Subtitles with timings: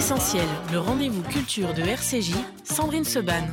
[0.00, 2.32] Essentiel, le rendez-vous culture de RCJ,
[2.64, 3.44] Sandrine Seban.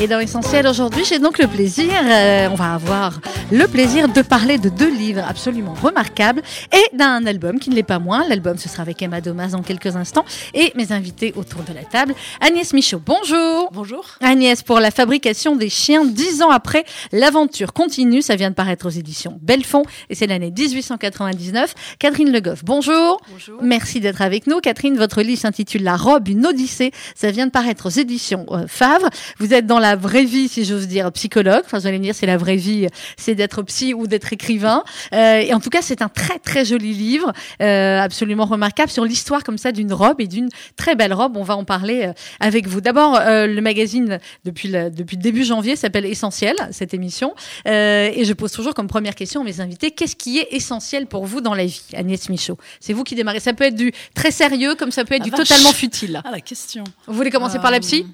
[0.00, 3.20] Et dans Essentiel aujourd'hui, j'ai donc le plaisir, euh, on va avoir
[3.52, 6.40] le plaisir de parler de deux livres absolument remarquables
[6.72, 8.26] et d'un album qui ne l'est pas moins.
[8.28, 10.24] L'album, ce sera avec Emma Domas dans quelques instants
[10.54, 12.14] et mes invités autour de la table.
[12.40, 13.70] Agnès Michaud, bonjour.
[13.72, 14.04] Bonjour.
[14.20, 18.22] Agnès, pour la fabrication des chiens, dix ans après, l'aventure continue.
[18.22, 21.74] Ça vient de paraître aux éditions Belfond et c'est l'année 1899.
[21.98, 23.20] Catherine Le Goff, bonjour.
[23.32, 23.60] Bonjour.
[23.62, 24.60] Merci d'être avec nous.
[24.60, 26.92] Catherine, votre livre s'intitule La robe, une odyssée.
[27.16, 29.10] Ça vient de paraître aux éditions euh, Favre.
[29.38, 31.62] Vous êtes dans la vraie vie, si j'ose dire, psychologue.
[31.64, 34.84] Enfin, vous allez me dire, c'est la vraie vie, c'est d'être psy ou d'être écrivain.
[35.12, 39.04] Euh, et en tout cas, c'est un très, très joli livre, euh, absolument remarquable sur
[39.04, 41.36] l'histoire comme ça d'une robe et d'une très belle robe.
[41.36, 42.80] On va en parler euh, avec vous.
[42.80, 47.34] D'abord, euh, le magazine, depuis le, depuis début janvier, s'appelle Essentiel, cette émission.
[47.66, 51.24] Et je pose toujours comme première question à mes invités, qu'est-ce qui est essentiel pour
[51.24, 52.58] vous dans la vie, Agnès Michaud?
[52.80, 53.40] C'est vous qui démarrez.
[53.40, 55.48] Ça peut être du très sérieux, comme ça peut être Ah, du vache.
[55.48, 56.20] totalement futile.
[56.24, 56.84] Ah, la question.
[57.06, 58.06] Vous voulez commencer par la psy?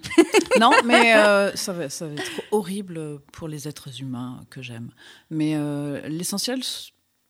[0.60, 1.12] Non, mais
[1.54, 4.90] ça, va, ça va être horrible pour les êtres humains que j'aime.
[5.30, 6.60] Mais euh, l'essentiel,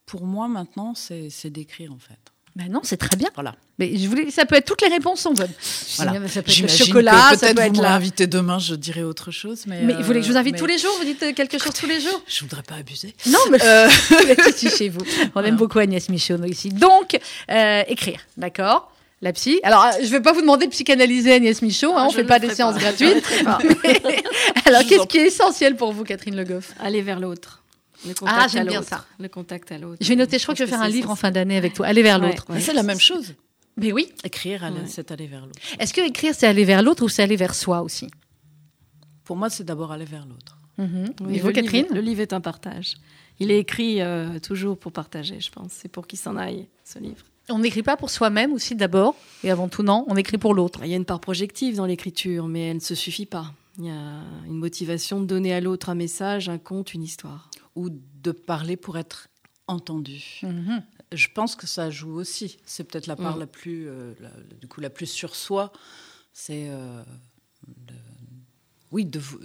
[0.07, 2.19] pour moi, maintenant, c'est d'écrire, en fait.
[2.57, 3.29] Ben non, c'est très bien.
[3.35, 3.55] Voilà.
[3.79, 5.51] Mais je voulais, ça peut être toutes les réponses sont bonnes.
[5.97, 6.13] Voilà.
[6.27, 9.65] Ça peut être le chocolat, peut-être peut vous réinvitez demain, je dirai autre chose.
[9.67, 11.23] Mais, Mais vous voulez que je vous euh, invite mais tous les jours Vous dites
[11.23, 12.23] euh, quelque chose tous les jours?
[12.27, 13.15] Je voudrais pas abuser.
[13.27, 13.91] Non, mais Euh,
[14.79, 15.01] chez vous.
[15.35, 16.71] On aime beaucoup Agnès Michaud nous, ici.
[16.71, 17.19] Donc,
[17.51, 18.91] euh, écrire, d'accord?
[19.21, 19.61] La psy.
[19.63, 22.15] Alors, euh, je ne vais pas vous demander de psychanalyser Agnès Michaud, hein, on ne
[22.17, 22.81] fait pas des séances pas.
[22.81, 23.23] gratuites.
[23.85, 24.01] Mais-
[24.65, 27.63] alors, qu'est-ce qui est essentiel pour vous, Catherine Le Goff Aller vers l'autre.
[28.07, 29.05] Le contact Ah, j'aime bien ça.
[29.19, 29.99] Le contact à l'autre.
[30.01, 31.29] Je vais noter, je crois que je vais faire un livre en essentiel.
[31.29, 31.87] fin d'année avec toi.
[31.87, 32.47] Aller vers Ouais, l'autre.
[32.59, 33.35] c'est la même chose.
[33.77, 34.13] Mais oui.
[34.25, 34.71] Écrire, Ouais.
[34.87, 35.59] c'est aller vers l'autre.
[35.79, 38.09] Est-ce que écrire, c'est aller vers l'autre ou c'est aller vers soi aussi?
[39.25, 40.59] Pour moi, c'est d'abord aller vers l'autre.
[40.79, 41.13] Mhm.
[41.23, 41.83] Oui, Et vous, le Catherine?
[41.85, 42.95] livre, Le livre est un partage.
[43.39, 45.73] Il est écrit euh, toujours pour partager, je pense.
[45.73, 47.25] C'est pour qu'il s'en aille, ce livre.
[47.49, 49.15] On n'écrit pas pour soi-même aussi d'abord?
[49.45, 50.81] Et avant tout non, on écrit pour l'autre.
[50.85, 53.53] Il y a une part projective dans l'écriture, mais elle ne se suffit pas.
[53.79, 57.51] Il y a une motivation de donner à l'autre un message, un conte, une histoire.
[57.77, 59.29] Ou de parler pour être
[59.69, 60.41] entendu.
[60.43, 60.83] Mhm.
[61.13, 62.57] Je pense que ça joue aussi.
[62.67, 63.41] C'est peut-être la part Mm.
[63.41, 65.73] la plus, euh, la- du coup, la plus sur soi.
[66.33, 67.03] C'est, euh,
[67.69, 67.95] de-
[68.91, 69.39] oui, de, vou-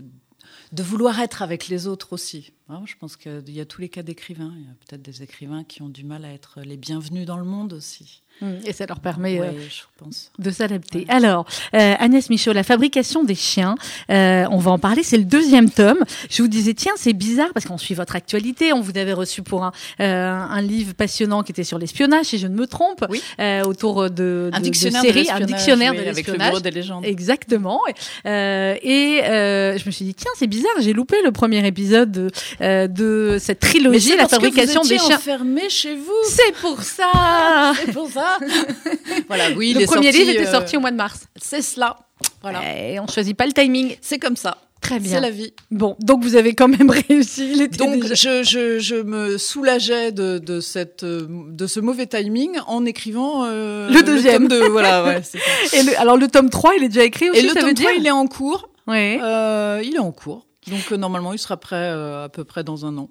[0.71, 2.53] de vouloir être avec les autres aussi.
[2.69, 4.53] Hein, je pense qu'il y a tous les cas d'écrivains.
[4.57, 7.37] Il y a peut-être des écrivains qui ont du mal à être les bienvenus dans
[7.37, 8.23] le monde aussi.
[8.41, 8.59] Mhm.
[8.65, 10.31] Et ça leur permet euh, Oui, je pense.
[10.39, 11.05] de s'adapter.
[11.09, 13.75] Alors, euh, Agnès Michaud, la fabrication des chiens,
[14.09, 15.99] euh, on va en parler, c'est le deuxième tome.
[16.29, 19.41] Je vous disais, tiens, c'est bizarre parce qu'on suit votre actualité, on vous avait reçu
[19.43, 23.05] pour un, euh, un livre passionnant qui était sur l'espionnage, si je ne me trompe,
[23.09, 23.21] Oui.
[23.39, 26.11] euh, autour de, Un de- dictionnaire de de, séries, un l'espionnage, dictionnaire oui, de avec
[26.11, 26.49] le l'espionnage.
[26.49, 27.05] bureau des légendes.
[27.05, 27.79] Exactement.
[28.25, 32.11] Euh, et euh, je me suis dit, tiens, c'est bizarre, j'ai loupé le premier épisode
[32.11, 32.31] de,
[32.61, 35.17] euh, de cette trilogie, la fabrication des chiens.
[35.17, 36.11] enfermé chez vous.
[36.29, 38.30] C'est pour ça C'est pour ça.
[39.27, 41.21] voilà, oui, il Le premier sorti, livre était euh, sorti au mois de mars.
[41.41, 41.97] C'est cela.
[42.41, 42.61] Voilà.
[42.77, 43.95] Et on choisit pas le timing.
[44.01, 44.57] C'est comme ça.
[44.81, 45.11] Très bien.
[45.13, 45.53] C'est la vie.
[45.69, 47.51] Bon, donc vous avez quand même réussi.
[47.53, 51.79] Il était Donc, déjà- je, je, je me soulageais de, de, cette, euh, de ce
[51.79, 54.47] mauvais timing en écrivant euh, Le deuxième.
[54.47, 54.67] tome deux.
[54.69, 55.77] Voilà, ouais, c'est ça.
[55.77, 57.69] Et le- alors le tome 3, il est déjà écrit aussi, Et le ça tome
[57.69, 58.69] veut 3, dire il est en cours.
[58.89, 60.47] Euh, il est en cours.
[60.67, 63.09] Donc, euh, normalement, il sera prêt à peu près dans un an.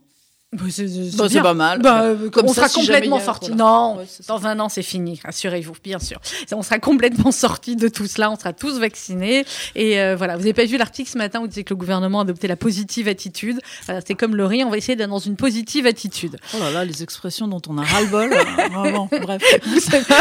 [0.53, 1.79] Bah, c'est c'est Bah, pas mal.
[1.81, 3.53] Bah, euh, Comme on ça, sera si complètement sorti.
[3.53, 5.21] Non, Ouais, dans un an, c'est fini.
[5.25, 6.19] Rassurez-vous, bien sûr.
[6.51, 8.33] On sera complètement sorti de tout cela.
[8.33, 9.45] On sera tous vaccinés.
[9.77, 12.19] Et euh, voilà, vous avez pas vu l'article ce matin où disait que le gouvernement
[12.19, 13.61] a adopté la positive attitude.
[13.87, 14.65] Voilà, c'est comme le riz.
[14.65, 16.37] On va essayer d'être dans une positive attitude.
[16.55, 18.31] Oh là là, les expressions dont on a ras-le-bol.
[18.73, 19.41] vraiment, bref.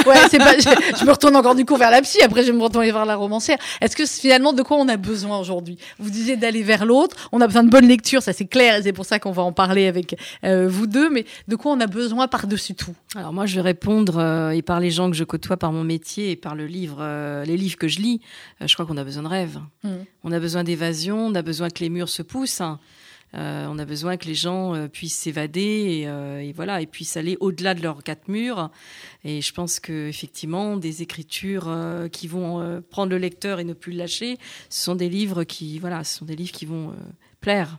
[0.05, 0.53] ouais, c'est pas.
[0.59, 2.21] Je, je me retourne encore du coup vers la psy.
[2.21, 3.57] Après, je vais me retourner vers la romancière.
[3.81, 5.79] Est-ce que finalement, de quoi on a besoin aujourd'hui?
[5.97, 7.15] Vous disiez d'aller vers l'autre.
[7.31, 8.75] On a besoin de bonne lecture, ça c'est clair.
[8.75, 11.09] Et c'est pour ça qu'on va en parler avec euh, vous deux.
[11.09, 14.61] Mais de quoi on a besoin par-dessus tout Alors moi, je vais répondre, euh, et
[14.61, 17.57] par les gens que je côtoie, par mon métier et par le livre, euh, les
[17.57, 18.21] livres que je lis,
[18.61, 19.59] je crois qu'on a besoin de rêve.
[19.83, 20.05] Mhm.
[20.23, 22.61] On a besoin d'évasion, on a besoin que les murs se poussent.
[22.61, 22.79] hein.
[23.35, 25.61] Euh, on a besoin que les gens euh, puissent s'évader
[26.01, 28.71] et, euh, et voilà et puissent aller au-delà de leurs quatre murs.
[29.23, 31.69] Et je pense que effectivement, des écritures
[32.11, 34.37] qui vont prendre le lecteur et ne plus le lâcher,
[34.69, 36.93] ce sont des livres qui voilà, ce sont des livres qui vont
[37.41, 37.77] plaire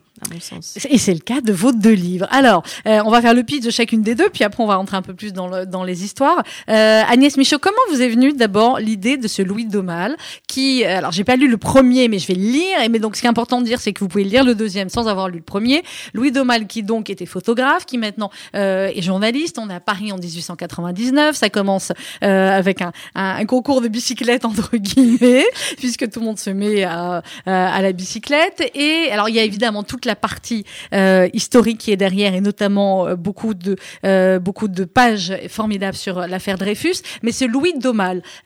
[0.91, 2.27] Et c'est le cas de vos deux livres.
[2.31, 4.77] Alors, euh, on va faire le pitch de chacune des deux, puis après on va
[4.77, 6.43] rentrer un peu plus dans, le- dans les histoires.
[6.69, 10.17] Euh, Agnès Michaud, comment vous est venue d'abord l'idée de ce Louis Domal
[10.47, 12.77] qui, euh, alors j'ai pas lu le premier, mais je vais le lire.
[12.91, 14.89] Mais donc ce qui est important de dire, c'est que vous pouvez lire le deuxième
[14.91, 15.83] sans avoir lu le premier.
[16.12, 19.59] Louis Domal qui donc était photographe, qui maintenant euh, est journaliste.
[19.59, 21.35] On est à Paris en 1899.
[21.37, 21.93] Ça commence
[22.25, 25.47] euh, avec un, un, concours de bicyclette entre guillemets,
[25.79, 28.71] puisque tout le monde se met à, à, à la bicyclette.
[28.75, 32.41] Et alors il y a évidemment toute la partie euh, historique qui est derrière et
[32.41, 36.97] notamment euh, beaucoup de euh, beaucoup de pages formidables sur l'affaire Dreyfus.
[37.23, 37.75] Mais c'est Louis.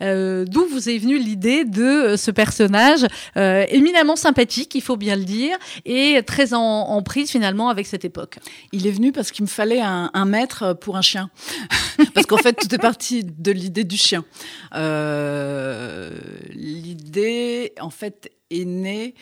[0.02, 3.06] Euh, D'où vous est venue l'idée de ce personnage
[3.36, 8.38] éminemment sympathique, il faut bien le dire, et très en, prise finalement avec cette époque.
[8.72, 11.30] Il est venu parce qu'il me fallait un, un maître pour un chien.
[12.14, 14.24] parce qu'en fait, tout est parti de l'idée du chien.
[16.52, 19.14] L'idée, en fait, est née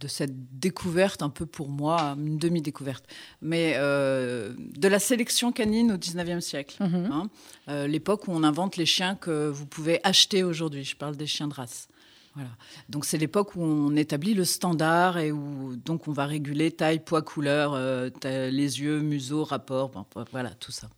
[0.00, 3.04] de cette découverte, un peu pour moi, une demi-découverte,
[3.42, 6.76] mais euh, de la sélection canine au 19e siècle.
[6.80, 7.10] Mhm.
[7.12, 7.30] hein.
[7.68, 10.84] Euh, L'époque où on invente les chiens que vous pouvez acheter aujourd'hui.
[10.84, 11.88] Je parle des chiens de race.
[12.34, 12.50] Voilà.
[12.88, 17.00] Donc c'est l'époque où on établit le standard et où donc on va réguler taille,
[17.00, 20.88] poids, couleur, euh, les yeux, museau, rapport, bon, voilà tout ça.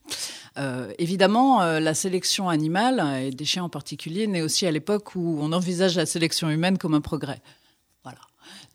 [0.59, 5.15] Euh, évidemment, euh, la sélection animale et des chiens en particulier naît aussi à l'époque
[5.15, 7.41] où on envisage la sélection humaine comme un progrès.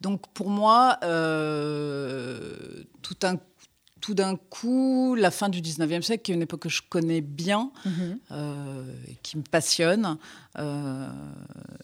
[0.02, 3.36] Donc pour moi, euh, tout un
[4.00, 7.20] tout d'un coup, la fin du 19e siècle, qui est une époque que je connais
[7.20, 7.72] bien,
[8.32, 10.18] euh, et qui me passionne,
[10.60, 11.10] euh,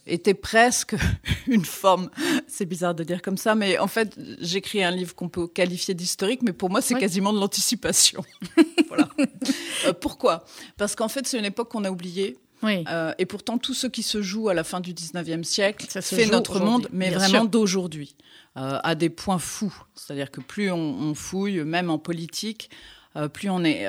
[0.06, 0.96] était presque
[1.48, 2.10] une forme,
[2.48, 5.96] c'est bizarre de dire comme ça, mais en fait, j'écris un livre qu'on peut qualifier
[5.96, 7.00] d'historique, mais pour moi, c'est Oui.
[7.02, 8.24] quasiment de l'anticipation.
[8.88, 9.10] voilà.
[9.86, 10.46] Euh, pourquoi?
[10.78, 12.38] Parce qu'en fait, c'est une époque qu'on a oubliée.
[12.64, 12.84] Oui.
[12.90, 16.26] Euh, et pourtant, tout ce qui se joue à la fin du 19e siècle fait
[16.28, 18.16] notre monde, mais bien vraiment d'aujourd'hui,
[18.58, 19.76] euh, à des points fous.
[19.96, 22.70] C'est-à-dire que plus on, on fouille, même en politique,
[23.16, 23.86] euh, plus on est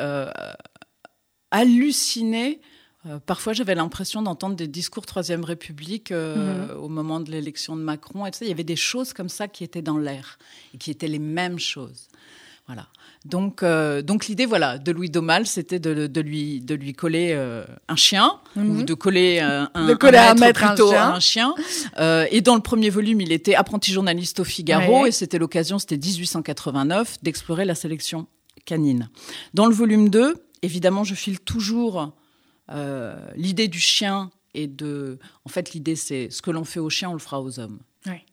[1.50, 2.60] halluciné.
[3.06, 7.82] Euh, parfois, j'avais l'impression d'entendre des discours Troisième République euh, au moment de l'élection de
[7.82, 8.26] Macron.
[8.26, 8.44] Et tout ça.
[8.44, 10.38] Il y avait des choses comme ça qui étaient dans l'air
[10.72, 12.08] et qui étaient les mêmes choses.
[12.66, 12.88] Voilà.
[13.26, 17.32] Donc, euh, donc l'idée, voilà, de Louis Domal, c'était de, de lui, de lui coller
[17.32, 21.08] euh, un chien ou de coller euh, un, De coller un maître un chien.
[21.14, 21.54] un chien.
[21.98, 25.08] Euh, et dans le premier volume, il était apprenti journaliste au Figaro Ouais.
[25.08, 28.26] et c'était l'occasion, c'était 1889, d'explorer la sélection
[28.64, 29.10] canine.
[29.52, 32.12] Dans le volume 2, évidemment, je file toujours
[33.36, 35.18] l'idée du chien et de.
[35.44, 37.80] En fait, l'idée, c'est ce que l'on fait aux chiens, on le fera aux hommes.
[38.06, 38.24] Ouais.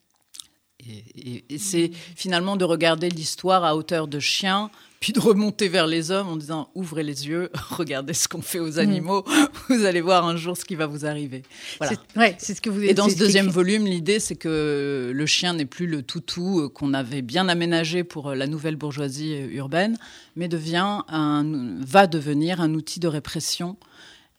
[0.88, 4.70] Et, c'est finalement de regarder l'histoire à hauteur de chien,
[5.00, 8.60] puis de remonter vers les hommes en disant ouvrez les yeux, regardez ce qu'on fait
[8.60, 9.24] aux animaux,
[9.68, 11.42] vous allez voir un jour ce qui va vous arriver.
[11.78, 11.96] Voilà.
[12.12, 15.26] C'est ouais, c'est ce que vous Et dans ce deuxième volume, l'idée, c'est que le
[15.26, 19.34] chien n'est plus le toutou euh, qu'on avait bien aménagé pour euh, la nouvelle bourgeoisie
[19.34, 19.98] euh, urbaine,
[20.36, 21.44] mais devient un,
[21.80, 23.76] va devenir un outil de répression.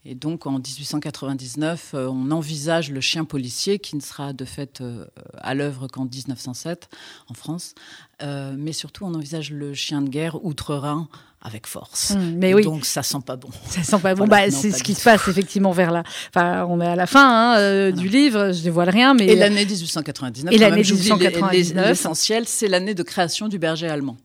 [0.06, 4.82] Et donc, en 1899, euh, on envisage le chien policier, qui ne sera de fait
[4.82, 5.06] euh,
[5.38, 6.90] à l'œuvre qu'en 1907
[7.30, 7.74] en France.
[8.22, 11.08] Euh, mais surtout, on envisage le chien de guerre outre-Rhin
[11.42, 12.12] avec force.
[12.12, 12.64] Hum, mais oui.
[12.64, 13.50] Donc, ça sent pas bon.
[13.68, 14.26] Ça sent pas bon.
[14.26, 16.04] Voilà, bah, c'est ce qui se passe effectivement vers la.
[16.36, 18.52] Enfin, on est à la fin hein, euh, du livre.
[18.52, 21.88] Je dévoile rien, mais Et l'année 1899, Et l'année même, j'oublie les- 1899.
[21.88, 24.18] L'essentiel, c'est l'année de création du berger allemand.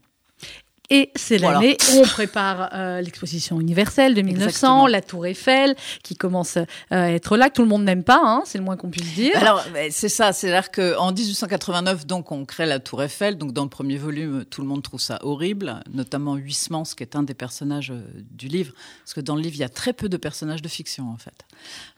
[0.91, 1.61] Et c'est Voilà.
[1.61, 4.87] l'année où on prépare euh, l'exposition universelle de 1900, Exactement.
[4.87, 8.21] la Tour Eiffel, qui commence euh, à être là, que tout le monde n'aime pas,
[8.23, 9.37] hein, c'est le moins qu'on puisse dire.
[9.37, 13.37] Alors, c'est ça, c'est-à-dire qu'en 1889, donc, on crée la Tour Eiffel.
[13.37, 17.17] Donc, dans le premier volume, tout le monde trouve ça horrible, notamment Huysmans, qui est
[17.17, 18.01] un des personnages euh,
[18.31, 18.73] du livre.
[19.05, 21.19] Parce que dans le livre, il y a très peu de personnages de fiction, en
[21.19, 21.45] fait.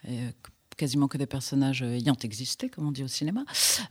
[0.08, 0.19] Et,
[0.80, 3.42] quasiment que des personnages euh, ayant existé, comme on dit au cinéma.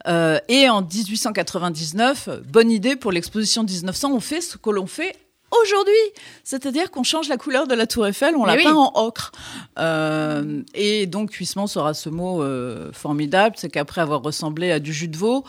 [0.07, 5.15] Euh, et en 1899, bonne idée pour l'exposition 1900, on fait ce que l'on fait
[5.62, 5.94] aujourd'hui.
[6.44, 8.63] C'est-à-dire qu'on change la couleur de la tour Eiffel, on Mais la oui.
[8.63, 9.31] peint en ocre.
[9.77, 14.93] Euh, et donc, Huysmans aura ce mot euh, formidable, c'est qu'après avoir ressemblé à du
[14.93, 15.43] jus de veau,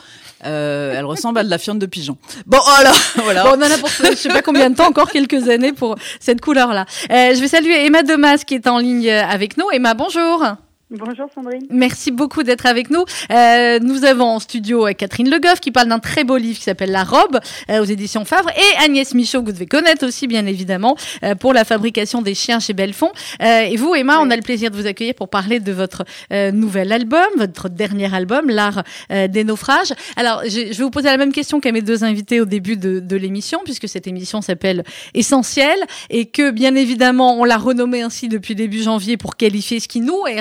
[0.45, 2.17] euh, elle ressemble à de la fiente de pigeon.
[2.47, 3.45] Bon, voilà, voilà.
[3.45, 5.97] Bon, on en a pour je sais pas combien de temps, encore quelques années pour
[6.21, 6.87] cette couleur-là.
[7.09, 9.71] Je vais saluer Emma Demas qui est en ligne avec nous.
[9.73, 10.45] Emma, bonjour.
[10.93, 11.67] Bonjour Sandrine.
[11.71, 13.05] Merci beaucoup d'être avec nous.
[13.31, 16.59] Euh, nous avons en studio euh, Catherine Le Goff qui parle d'un très beau livre
[16.59, 17.39] qui s'appelle La Robe
[17.71, 21.37] euh, aux éditions Favre et Agnès Michaud que vous devez connaître aussi bien évidemment euh,
[21.37, 23.13] pour la fabrication des chiens chez Belfond.
[23.41, 26.05] Euh, et vous Emma, on a le plaisir de vous accueillir pour parler de votre
[26.33, 28.83] euh, nouvel album, votre dernier album, L'art
[29.13, 29.93] euh, des naufrages.
[30.17, 32.77] Alors je, je vais vous poser la même question qu'à mes deux invités au début
[32.77, 34.83] de, de l'émission puisque cette émission s'appelle
[35.15, 35.79] Essentiel
[36.11, 40.01] et que bien évidemment on l'a renommée ainsi depuis début janvier pour qualifier ce qui
[40.01, 40.33] nous à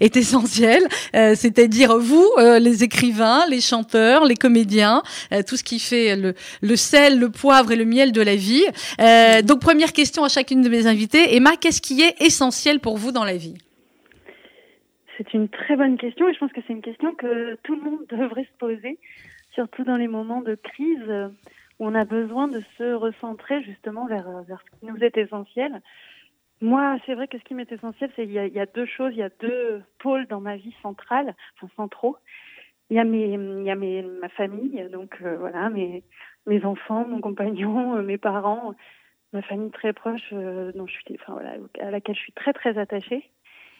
[0.00, 0.82] Est essentiel,
[1.14, 6.16] euh, c'est-à-dire vous, euh, les écrivains, les chanteurs, les comédiens, euh, tout ce qui fait
[6.16, 8.64] le, sel, le poivre et le miel de la vie.
[9.44, 13.12] Donc première question à chacune de mes invités, Emma, qu'est-ce qui est essentiel pour vous
[13.12, 13.54] dans la vie?
[15.16, 17.82] C'est une très bonne question et je pense que c'est une question que tout le
[17.82, 18.98] monde devrait se poser,
[19.54, 21.30] surtout dans les moments de crise
[21.78, 25.80] où on a besoin de se recentrer justement vers ce qui nous est essentiel.
[26.60, 29.12] Moi, c'est vrai que ce qui m'est essentiel, c'est il y, y a deux choses,
[29.12, 32.16] il y a deux pôles dans ma vie centrale, enfin centraux.
[32.90, 36.02] il y a mes, il y a mes, ma famille, donc voilà, mes,
[36.46, 38.74] mes enfants, mon compagnon, mes parents,
[39.32, 42.76] ma famille très proche, dont je suis, enfin voilà, à laquelle je suis très très
[42.78, 43.30] attachée.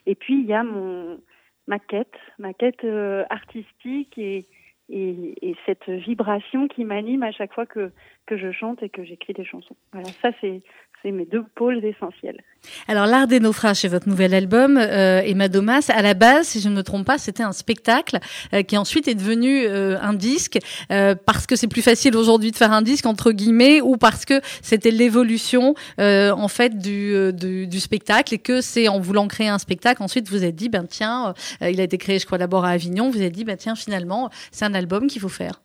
[0.07, 1.21] Et puis il y a mon
[1.67, 2.85] ma quête, ma quête
[3.29, 4.47] artistique et,
[4.89, 7.93] et, et, cette vibration qui m'anime à chaque fois que,
[8.27, 9.77] que je chante et que j'écris des chansons.
[9.93, 10.63] Voilà, ça c'est
[11.03, 12.43] c'est mes deux pôles essentiels.
[12.89, 16.61] Alors, L'Art des naufrages, c'est votre nouvel album, euh, et Madomas, à la base, si
[16.61, 18.19] je ne me trompe pas, c'était un spectacle
[18.53, 20.59] euh, qui ensuite est devenu euh, un disque,
[20.91, 24.25] euh, parce que c'est plus facile aujourd'hui de faire un disque, entre guillemets, ou parce
[24.25, 30.03] que c'était l'évolution, en fait, du, spectacle, et que c'est en voulant créer un spectacle,
[30.03, 33.11] ensuite vous êtes dit, ben tiens, il a été créé, je crois, d'abord à Avignon,
[33.11, 35.61] vous avez dit, ben tiens, finalement, c'est un album qu'il faut faire.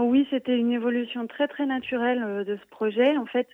[0.00, 3.18] Oh oui, c'était une évolution très très naturelle euh, de ce projet.
[3.18, 3.48] En fait,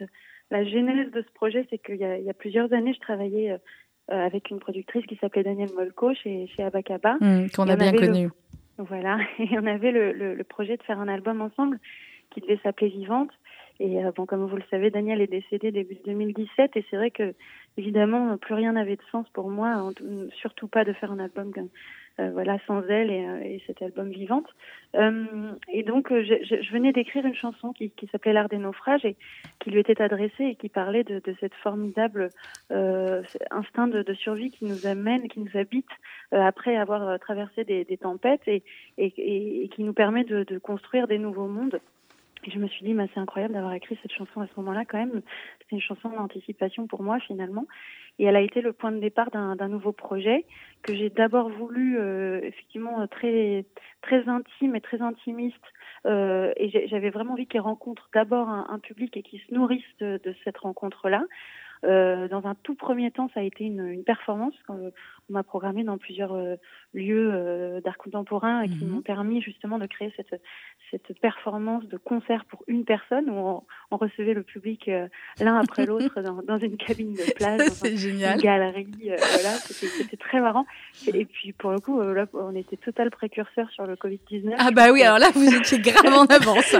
[0.52, 3.58] la genèse de ce projet, c'est qu'il y, y, a plusieurs années, je travaillais euh,
[4.08, 7.16] avec une productrice qui s'appelait Danielle Molko chez, chez Abacaba.
[7.20, 8.28] Mmh, Qu'on a bien connu.
[8.78, 11.80] Voilà, et on avait le, le, le, projet de faire un album ensemble
[12.30, 13.30] qui devait s'appeler Vivante.
[13.80, 17.10] Et euh, bon, comme vous le savez, Daniel est décédé début 2017 et c'est vrai
[17.10, 17.34] que
[17.76, 19.90] évidemment plus rien n'avait de sens pour moi,
[20.40, 21.62] surtout pas de faire un album euh,
[22.18, 24.46] voilà, sans elle et, euh, et, cet album Vivante.
[24.94, 29.04] Euh, et donc, je, je, venais d'écrire une chanson qui, qui s'appelait L'Art des naufrages
[29.04, 29.16] et
[29.58, 32.30] qui lui était adressée et qui parlait de, de cette formidable
[32.70, 35.90] euh, instinct de, de, survie qui nous amène, qui nous habite
[36.32, 38.62] euh, après avoir traversé des, des tempêtes et,
[38.96, 39.12] et,
[39.64, 41.80] et, qui nous permet de, de construire des nouveaux mondes.
[42.46, 44.98] Je me suis dit, bah, c'est incroyable d'avoir écrit cette chanson à ce moment-là quand
[44.98, 45.22] même.
[45.60, 47.66] C'est une chanson d'anticipation pour moi finalement.
[48.18, 50.46] Et elle a été le point de départ d'un nouveau projet
[50.82, 53.66] que j'ai d'abord voulu euh, effectivement très
[54.00, 55.56] très intime et très intimiste.
[56.06, 59.84] Euh, et j'avais vraiment envie qu'elle rencontre d'abord un, un, public et qu'il se nourrisse
[59.98, 61.24] de, de cette rencontre-là.
[61.84, 64.54] Euh, dans un tout premier temps, ça a été une, une performance.
[64.68, 64.92] On
[65.28, 66.56] m'a programmé dans plusieurs euh,
[66.96, 68.88] lieux euh, d'art contemporain et qui mmh.
[68.88, 70.40] m'ont permis justement de créer cette,
[70.90, 75.06] cette performance de concert pour une personne où on, on recevait le public euh,
[75.40, 78.36] l'un après l'autre dans, dans, une cabine de plage, dans un, génial.
[78.36, 78.86] une galerie.
[79.04, 80.66] Euh, voilà, c'était très marrant.
[81.06, 84.54] Et, et, puis pour le coup, là, on était total précurseur sur le Covid-19.
[84.58, 86.74] Ah bah oui, alors là, vous étiez grave en avance.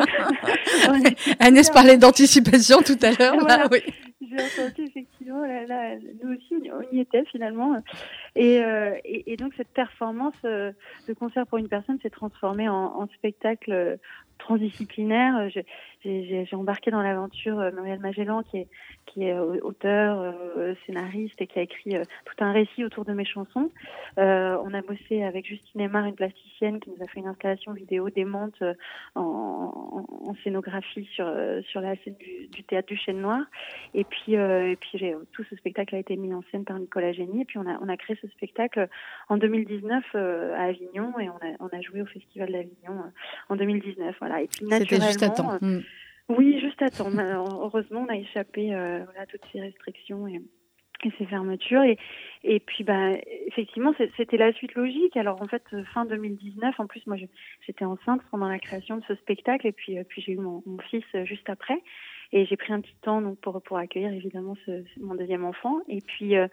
[1.41, 3.37] Agnès parlait d'anticipation tout à l'heure.
[3.39, 3.69] Voilà.
[3.71, 3.81] Oui
[4.29, 7.83] j'ai entendu effectivement, là, nous aussi on y était finalement.
[8.35, 10.73] Et, euh, et, donc cette performance euh,
[11.09, 13.99] de concert pour une personne s'est transformée en, en spectacle
[14.39, 15.49] transdisciplinaire.
[16.07, 18.69] J'ai embarqué dans l'aventure euh, Muriel Magellan, qui est,
[19.07, 23.05] qui est euh, auteur, euh, scénariste et qui a écrit euh, tout un récit autour
[23.05, 23.71] de mes chansons.
[24.19, 27.73] Euh, on a bossé avec Justine Aymar, une plasticienne, qui nous a fait une installation
[27.73, 28.63] vidéo démente
[29.15, 31.27] en, en, en, scénographie sur,
[31.69, 33.41] sur la scène du, du théâtre du Chêne Noir.
[33.95, 37.43] Et puis, et puis tout ce spectacle a été mis en scène par Nicolas Génie.
[37.43, 38.89] Et puis on a, on a créé ce spectacle
[39.29, 43.03] en 2019 à Avignon et on a, on a joué au Festival d'Avignon
[43.49, 44.17] en 2019.
[44.21, 44.43] Voilà.
[44.43, 45.59] Et puis naturellement, juste à temps.
[45.61, 45.81] Mmh.
[46.29, 47.11] Oui, juste à temps.
[47.11, 50.41] Heureusement, on a échappé euh, à toutes ces restrictions et,
[51.19, 51.85] ces fermetures.
[52.43, 53.13] Et, puis, bah,
[53.47, 55.17] effectivement, c'était la suite logique.
[55.17, 55.63] Alors, en fait,
[55.95, 57.17] fin 2019, en plus, moi,
[57.65, 59.69] j'étais enceinte pendant la création de ce spectacle.
[59.69, 61.81] Et puis, euh, puis j'ai eu mon, fils juste après.
[62.33, 64.57] Et j'ai pris un petit temps donc pour pour accueillir évidemment
[65.01, 65.79] mon deuxième enfant.
[65.89, 66.49] Et puis euh,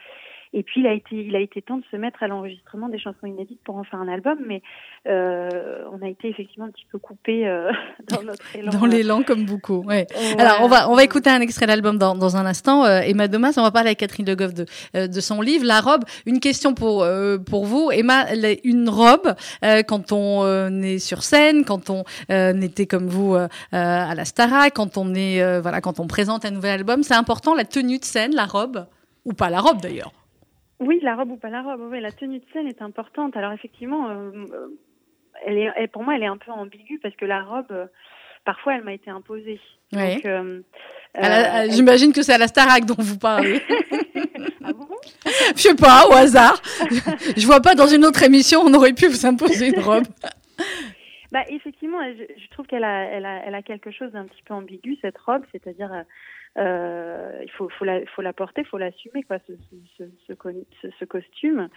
[0.53, 3.00] et puis il a été il a été temps de se mettre à l'enregistrement des
[3.00, 4.38] chansons inédites pour en faire un album.
[4.48, 4.62] Mais
[5.07, 7.72] euh, on a été effectivement un petit peu coupé euh,
[8.10, 8.72] dans notre élan.
[8.72, 9.83] Dans l'élan comme beaucoup.
[9.83, 10.07] Ouais.
[10.15, 10.41] ouais.
[10.41, 12.86] Alors on va on va écouter un extrait d'album dans dans un instant.
[12.86, 15.65] Euh, Emma Domas, on va parler avec Catherine De Goff de euh, de son livre
[15.65, 16.03] La robe.
[16.25, 18.25] Une question pour euh, pour vous, Emma.
[18.63, 19.36] Une robe
[19.88, 22.03] quand on est sur scène, quand on
[22.62, 26.72] était comme vous à la Starac, quand on est voilà, quand on présente un nouvel
[26.72, 28.86] album, c'est important la tenue de scène, la robe,
[29.25, 30.12] ou pas la robe d'ailleurs.
[30.83, 31.81] Oui, la robe ou pas la robe.
[31.91, 33.37] Oui, la tenue de scène est importante.
[33.37, 34.45] Alors effectivement, euh,
[35.45, 37.85] elle est, elle, pour moi, elle est un peu ambiguë parce que la robe, euh,
[38.45, 39.59] parfois, elle m'a été imposée.
[39.93, 40.21] Oui.
[40.25, 40.61] Euh,
[41.69, 43.61] J'imagine que c'est à la Starac dont vous parlez.
[44.63, 44.87] ah bon?
[45.55, 46.61] Je sais pas, au hasard.
[47.37, 50.05] Je vois pas dans une autre émission on aurait pu vous imposer une robe.
[51.31, 54.41] Bah, effectivement, je, je trouve qu'elle a, elle a, elle a quelque chose d'un petit
[54.43, 56.03] peu ambigu cette robe, c'est-à-dire
[56.57, 59.53] euh, il faut, faut, la, faut la porter, faut l'assumer, quoi, ce,
[59.98, 61.69] ce, ce, ce costume.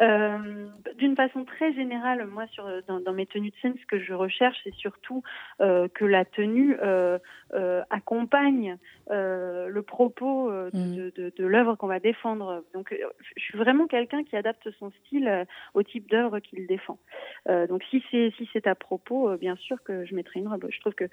[0.00, 3.98] Euh, D'une façon très générale, moi, sur, dans, dans, mes tenues de scène, ce que
[3.98, 5.22] je recherche, c'est surtout
[5.60, 7.18] euh, que la tenue euh,
[7.54, 8.78] euh, accompagne
[9.10, 10.96] euh, le propos de, mmh.
[10.96, 12.64] de, de, de l'œuvre qu'on va défendre.
[12.72, 12.94] Donc,
[13.36, 16.98] je suis vraiment quelqu'un qui adapte son style au type d'œuvre qu'il défend.
[17.46, 20.66] donc, si c'est si c'est à propos, bien sûr que je mettrai une robe.
[20.70, 21.04] Je trouve que,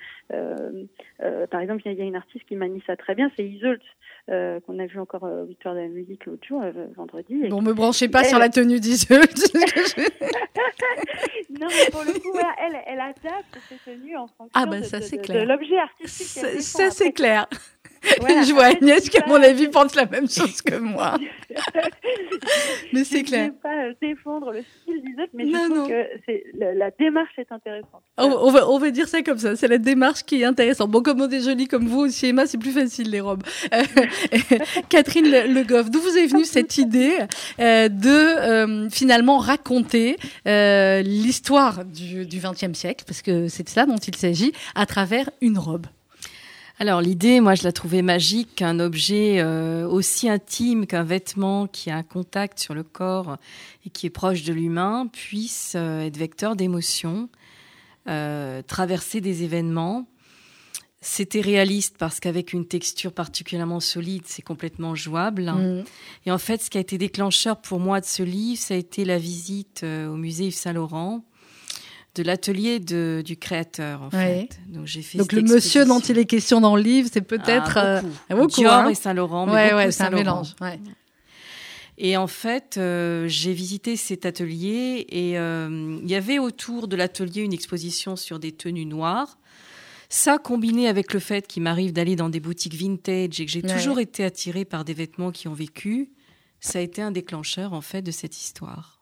[1.47, 3.43] par exemple, il y, y, a une artiste qui manie ça très très bien, c'est
[3.45, 3.79] Iseult.
[4.29, 7.47] Euh, qu'on a vu encore euh, 8 heures de la musique l'autre jour, euh, vendredi.
[7.49, 9.21] Bon, me branchez pas Elle- sur la tenue d'Iseult.
[11.59, 14.79] Non, mais pour le coup, voilà, elle, elle adapte ses tenues en fonction Ah, bah,
[14.79, 15.41] de, ça, de- c'est de- clair.
[15.43, 16.61] de l'objet artistique.
[16.61, 17.47] ça, c'est clair.
[18.19, 21.15] Voilà, je vois Agnès je qui, à mon avis, pense la même chose que moi.
[22.93, 23.45] Mais c'est Je clair.
[23.47, 25.87] ne vais pas euh, défendre le style d'Iseult, mais Non, je trouve non.
[25.87, 28.01] que la, la démarche est intéressante.
[28.17, 29.55] On, on va, on va dire ça comme ça.
[29.55, 30.89] C'est la démarche qui est intéressante.
[30.91, 33.43] Bon, comme on est jolie comme vous aussi, Emma, c'est plus facile les robes.
[33.73, 33.83] Euh,
[34.89, 37.13] Catherine Le, Le Goff, d'où vous est venue cette idée
[37.59, 43.97] euh, de euh, finalement raconter l'histoire du XXe siècle, parce que c'est de ça dont
[43.97, 45.85] il s'agit, à travers une robe?
[46.81, 51.89] Alors l'idée, moi, je la trouvais magique qu'un objet euh, aussi intime qu'un vêtement qui
[51.89, 53.37] a un contact sur le corps
[53.85, 57.27] et qui est proche de l'humain puisse euh, être vecteur d'émotions,
[58.07, 60.07] euh, traverser des événements.
[61.01, 65.51] C'était réaliste parce qu'avec une texture particulièrement solide, c'est complètement jouable.
[65.51, 65.83] Mm.
[66.27, 68.77] Et en fait, ce qui a été déclencheur pour moi de ce livre, ça a
[68.77, 71.25] été la visite au musée Yves Saint-Laurent
[72.15, 74.47] de l'atelier de- du créateur, en Ouais.
[74.49, 74.59] fait.
[74.67, 77.77] Donc, j'ai fait Donc le monsieur dont il est question dans le livre, c'est peut-être
[77.77, 78.15] Ah, euh, beaucoup.
[78.29, 78.89] ah, beaucoup, Dior hein.
[78.89, 80.55] et Saint-Laurent, ouais, ouais, c'est un mélange.
[80.59, 80.79] Ouais.
[81.97, 86.95] Et en fait, euh, j'ai visité cet atelier et euh, il y avait autour de
[86.95, 89.37] l'atelier une exposition sur des tenues noires.
[90.07, 93.61] Ça, combiné avec le fait qu'il m'arrive d'aller dans des boutiques vintage et que j'ai
[93.61, 93.75] Ouais.
[93.75, 96.09] toujours été attirée par des vêtements qui ont vécu,
[96.61, 98.98] ça a été un déclencheur en fait de cette histoire.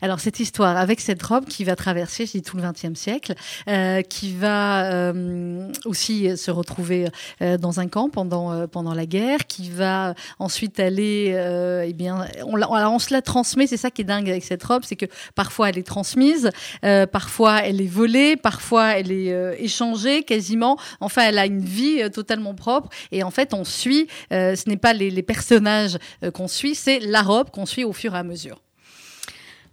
[0.00, 3.34] Alors cette histoire avec cette robe qui va traverser, tout le XXe siècle,
[3.68, 7.08] euh, qui va euh, aussi se retrouver
[7.40, 11.92] euh, dans un camp pendant euh, pendant la guerre, qui va ensuite aller, euh, eh
[11.92, 13.66] bien, on, la- on se la transmet.
[13.66, 16.50] C'est ça qui est dingue avec cette robe, c'est que parfois elle est transmise,
[16.84, 20.76] euh, parfois elle est volée, parfois elle est échangée quasiment.
[21.00, 22.88] Enfin, elle a une vie totalement propre.
[23.10, 24.06] Et en fait, on suit.
[24.30, 25.98] ce n'est pas les, les personnages
[26.34, 28.60] qu'on suit, c'est la robe qu'on suit au fur et à mesure.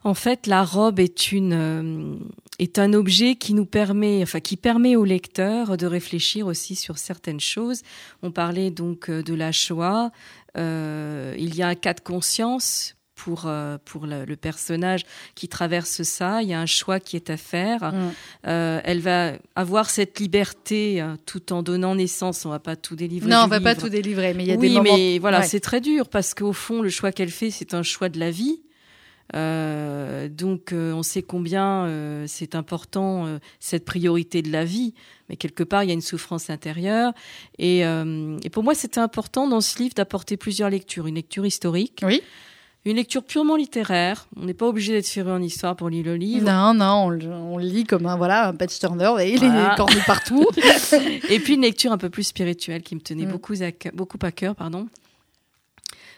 [0.04, 2.16] En fait, la robe est une euh,
[2.58, 6.98] est un objet qui nous permet, enfin qui permet au lecteur de réfléchir aussi sur
[6.98, 7.82] certaines choses.
[8.24, 10.12] On parlait donc euh, de la Shoah.
[10.58, 15.02] Euh, il y a un cas de conscience pour euh, pour le, le personnage
[15.36, 16.42] qui traverse ça.
[16.44, 17.92] Il y a un choix qui est à faire.
[17.94, 18.12] Mm.
[18.48, 22.46] Euh, elle va avoir cette liberté tout en donnant naissance.
[22.46, 23.30] On va pas tout délivrer.
[23.30, 24.96] Non, on va pas tout délivrer, mais il y a oui, des moments.
[24.96, 25.46] mais voilà, Ouais.
[25.48, 28.32] c'est très dur parce qu'au fond, le choix qu'elle fait, c'est un choix de la
[28.32, 28.62] vie.
[29.36, 34.94] Euh, donc, euh, on sait combien euh, c'est important euh, cette priorité de la vie,
[35.30, 37.14] mais quelque part, il y a une souffrance intérieure.
[37.58, 41.46] Et, euh, et pour moi, c'était important dans ce livre d'apporter plusieurs lectures une lecture
[41.46, 42.22] historique, Oui.
[42.86, 44.28] une lecture purement littéraire.
[44.36, 46.46] On n'est pas obligé d'être ferré en histoire pour lire le livre.
[46.50, 49.74] Non, non, on, le- on lit comme un voilà un patch turner et il Voilà.
[49.74, 50.48] est cornu partout.
[51.30, 53.32] Et puis une lecture un peu plus spirituelle qui me tenait Mm.
[53.32, 54.88] beaucoup, à, beaucoup à cœur, pardon.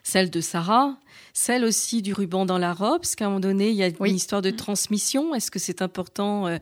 [0.03, 0.97] Celle de Sarah,
[1.33, 3.89] celle aussi du ruban dans la robe, parce qu'à un moment donné, il y a
[3.99, 4.09] Oui.
[4.09, 5.35] une histoire de transmission.
[5.35, 6.57] Est-ce que c'est important euh,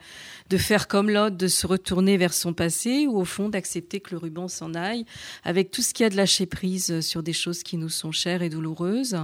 [0.49, 4.11] de faire comme l'autre, de se retourner vers son passé, ou au fond d'accepter que
[4.11, 5.05] le ruban s'en aille,
[5.43, 7.89] avec tout ce qu'il y a de lâcher prise euh, sur des choses qui nous
[7.89, 9.17] sont chères et douloureuses?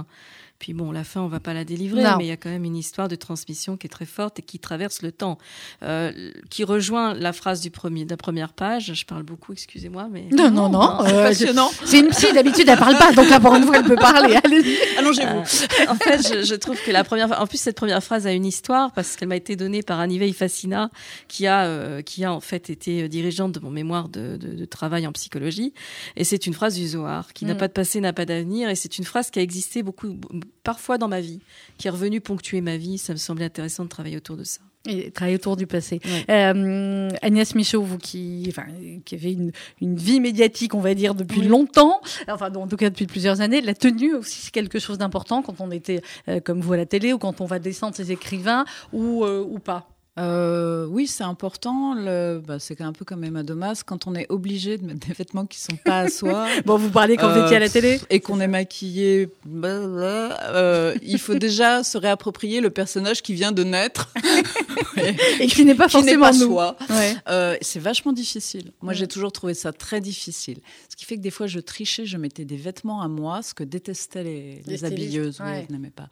[0.58, 2.16] Puis bon, la fin, on va pas la délivrer, Non.
[2.18, 4.42] mais il y a quand même une histoire de transmission qui est très forte et
[4.42, 5.38] qui traverse le temps,
[5.82, 8.92] euh, qui rejoint la phrase du premier, de la première page.
[8.94, 10.98] Je parle beaucoup, excusez-moi, mais Non, non, non.
[11.32, 13.84] c'est euh, C'est une psy, d'habitude, elle parle pas, donc là, pour une fois, elle
[13.84, 14.36] peut parler.
[14.44, 14.76] Allez-y.
[14.98, 15.40] Allongez-vous.
[15.88, 18.46] en fait, je, je trouve que la première, en plus cette première phrase a une
[18.46, 20.90] histoire parce qu'elle m'a été donnée par Annie Facina,
[21.28, 24.48] qui a, euh, qui a en fait été euh, dirigeante de mon mémoire de, de,
[24.54, 25.72] de travail en psychologie.
[26.16, 27.58] Et c'est une phrase du Zohar qui n'a Mm.
[27.58, 28.68] pas de passé, n'a pas d'avenir.
[28.68, 30.16] Et c'est une phrase qui a existé beaucoup,
[30.62, 31.40] parfois dans ma vie,
[31.78, 32.98] qui est revenue ponctuer ma vie.
[32.98, 34.60] Ça me semblait intéressant de travailler autour de ça.
[34.88, 36.00] Et travailler autour du passé.
[36.04, 36.24] Ouais.
[36.30, 38.66] Euh, Agnès Michaud, vous qui, enfin,
[39.04, 41.48] qui avez une, une vie médiatique, on va dire, depuis Oui.
[41.48, 45.42] longtemps, enfin, en tout cas depuis plusieurs années, la tenue aussi, c'est quelque chose d'important
[45.42, 48.12] quand on était euh, comme vous à la télé ou quand on va descendre ses
[48.12, 49.88] écrivains ou, euh, ou pas.
[50.18, 51.94] Euh, oui, c'est important.
[51.94, 52.40] Le...
[52.46, 55.44] Bah, c'est un peu comme Emma Domas, quand on est obligé de mettre des vêtements
[55.44, 58.00] qui sont pas à soi Bon, vous parlez quand vous Euh, étiez à la télé
[58.08, 63.52] et qu'on est maquillé, blablabla, euh, il faut déjà se réapproprier le personnage qui vient
[63.52, 64.12] de naître,
[64.96, 65.14] Ouais.
[65.40, 66.46] et qui n'est pas forcément pas nous.
[66.52, 66.76] soi.
[66.88, 67.14] Ouais.
[67.28, 68.72] Euh, c'est vachement difficile.
[68.80, 68.98] Moi, Ouais.
[68.98, 70.58] j'ai toujours trouvé ça très difficile.
[70.88, 73.52] Ce qui fait que des fois, je trichais, je mettais des vêtements à moi, ce
[73.52, 75.42] que détestaient les, les, Les stylistes, habilleuses.
[75.44, 76.08] Oui, n'aimais pas.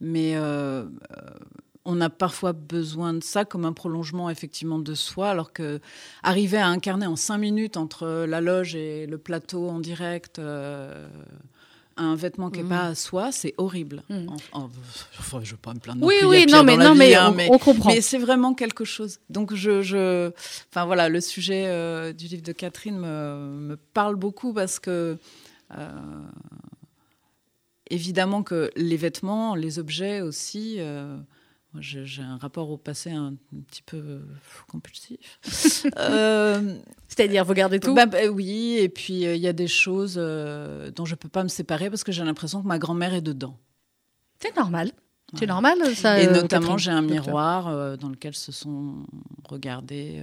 [0.00, 0.86] Mais euh, euh,
[1.84, 5.80] on a parfois besoin de ça comme un prolongement, effectivement, de soi, alors que
[6.22, 10.38] arriver à incarner en cinq minutes entre la loge et le plateau en direct.
[10.38, 11.08] euh,
[11.98, 12.68] un vêtement qui n'est Mhm.
[12.70, 14.02] pas à soi, c'est horrible.
[14.54, 16.00] Enfin, je ne veux pas me plaindre.
[16.00, 17.90] non Oui, plus, oui, non, mais, non, vie, mais, hein, on, mais on comprend.
[17.90, 19.18] mais c'est vraiment quelque chose.
[19.28, 20.30] Donc, je, je,
[20.70, 23.36] enfin voilà, le sujet euh, du livre de Catherine me,
[23.68, 25.18] me parle beaucoup parce que,
[25.76, 25.88] euh,
[27.90, 30.76] évidemment, que les vêtements, les objets aussi.
[30.78, 31.16] euh,
[31.80, 33.34] j'ai un rapport au passé un,
[33.68, 34.22] petit peu euh,
[34.68, 35.40] compulsif.
[35.98, 39.66] Euh, C'est-à-dire, vous gardez tout bah, bah, oui, et puis euh, il y a des
[39.66, 43.14] choses euh, dont je peux pas me séparer parce que j'ai l'impression que ma grand-mère
[43.14, 43.58] est dedans.
[44.40, 44.92] C'est normal.
[45.38, 46.20] C'est normal, ça.
[46.20, 49.06] Et notamment, j'ai un miroir dans lequel se sont
[49.48, 50.22] regardés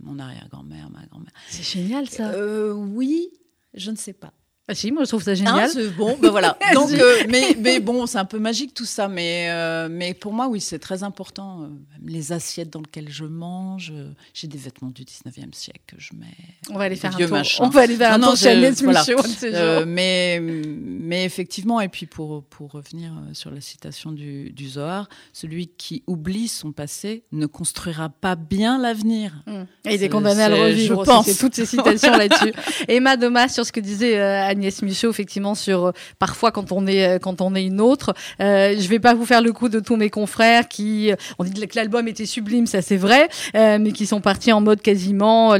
[0.00, 1.32] mon arrière-grand-mère, ma grand-mère.
[1.48, 2.32] C'est génial, ça.
[2.74, 3.30] Oui,
[3.74, 4.32] je ne sais pas.
[4.68, 5.70] Ah si, moi, je trouve ça Hein, génial.
[5.70, 6.58] c'est bon, ben voilà.
[6.74, 9.06] Donc, euh, mais, mais bon, c'est un peu magique tout ça.
[9.06, 11.62] Mais, euh, mais pour moi, oui, c'est très important.
[11.62, 11.66] Euh,
[12.04, 13.92] les assiettes dans lesquelles je mange.
[14.34, 16.26] J'ai des vêtements du 19e siècle que je mets.
[16.70, 17.30] on va aller faire un tour.
[17.30, 17.64] machins.
[17.64, 19.04] On va aller faire un Non, tour chez Agnès voilà.
[19.44, 25.08] Euh, mais, mais effectivement, et puis pour, pour revenir sur la citation du, du Zohar,
[25.32, 29.32] celui qui oublie son passé ne construira pas bien l'avenir.
[29.46, 29.62] Mm.
[29.84, 31.04] Et il est condamné à le revivre.
[31.04, 31.38] je pense.
[31.38, 32.52] Toutes ces citations là-dessus.
[32.88, 34.18] Emma Domas sur ce que disait
[34.56, 38.14] Agnès Michaud, effectivement, sur euh, parfois quand on est euh, quand on est une autre.
[38.40, 41.44] Euh, je vais pas vous faire le coup de tous mes confrères qui euh, on
[41.44, 44.80] dit que l'album était sublime, ça c'est vrai, euh, mais qui sont partis en mode
[44.80, 45.54] quasiment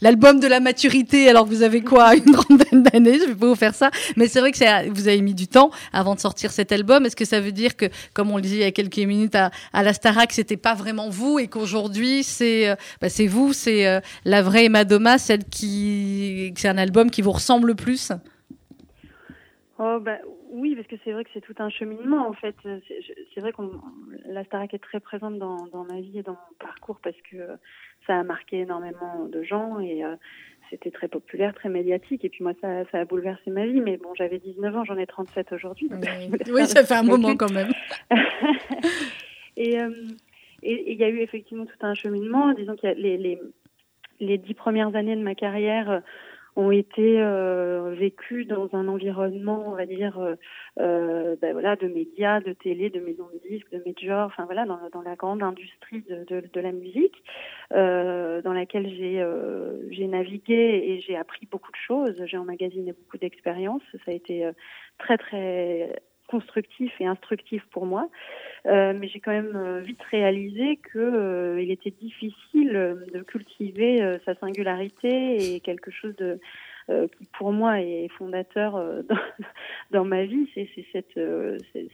[0.00, 1.28] l'album de la maturité.
[1.28, 4.40] Alors vous avez quoi, une trentaine d'années Je vais pas vous faire ça, mais c'est
[4.40, 7.06] vrai que ça, vous avez mis du temps avant de sortir cet album.
[7.06, 9.34] Est-ce que ça veut dire que, comme on le disait il y a quelques minutes
[9.34, 13.86] à, à la Starac, c'était pas vraiment vous et qu'aujourd'hui c'est bah, c'est vous, c'est
[13.86, 18.12] euh, la vraie Emma Doma, celle qui c'est un album qui vous ressemble le plus?
[19.84, 20.18] Oh bah
[20.50, 22.54] oui, parce que c'est vrai que c'est tout un cheminement en fait.
[22.62, 23.70] C'est je- c'est vrai qu'on
[24.26, 27.36] la Starac est très présente dans, dans ma vie et dans mon parcours parce que
[27.36, 27.56] euh,
[28.06, 30.14] ça a marqué énormément de gens et euh,
[30.70, 32.24] c'était très populaire, très médiatique.
[32.24, 33.80] Et puis moi, ça, ça a bouleversé ma vie.
[33.80, 35.88] Mais bon, j'avais 19 ans, j'en ai 37 aujourd'hui.
[36.52, 37.72] Oui, ça fait un moment quand même.
[39.56, 39.90] et euh,
[40.62, 42.52] et et il y a eu effectivement tout un cheminement.
[42.52, 43.38] Disons qu'il y a les, les,
[44.20, 46.00] les dix premières années de ma carrière euh,
[46.56, 50.34] ont été euh, vécues dans un environnement, on va dire, euh,
[50.80, 54.66] euh, ben voilà, de médias, de télé, de maisons de disques, de majors, enfin voilà,
[54.66, 57.22] dans, la grande industrie de, de, de la musique,
[57.72, 62.22] euh, dans laquelle j'ai euh, j'ai navigué et j'ai appris beaucoup de choses.
[62.26, 63.82] J'ai emmagasiné beaucoup d'expériences.
[64.04, 64.52] Ça a été euh,
[64.98, 68.08] très très constructif et instructif pour moi.
[68.66, 73.20] Euh, mais j'ai quand même euh, vite réalisé que euh, il était difficile euh, de
[73.20, 76.40] cultiver euh, sa singularité et quelque chose de
[76.90, 78.72] euh, qui pour moi est fondateur
[79.08, 79.24] dans,
[79.90, 81.20] dans ma vie, c'est cette,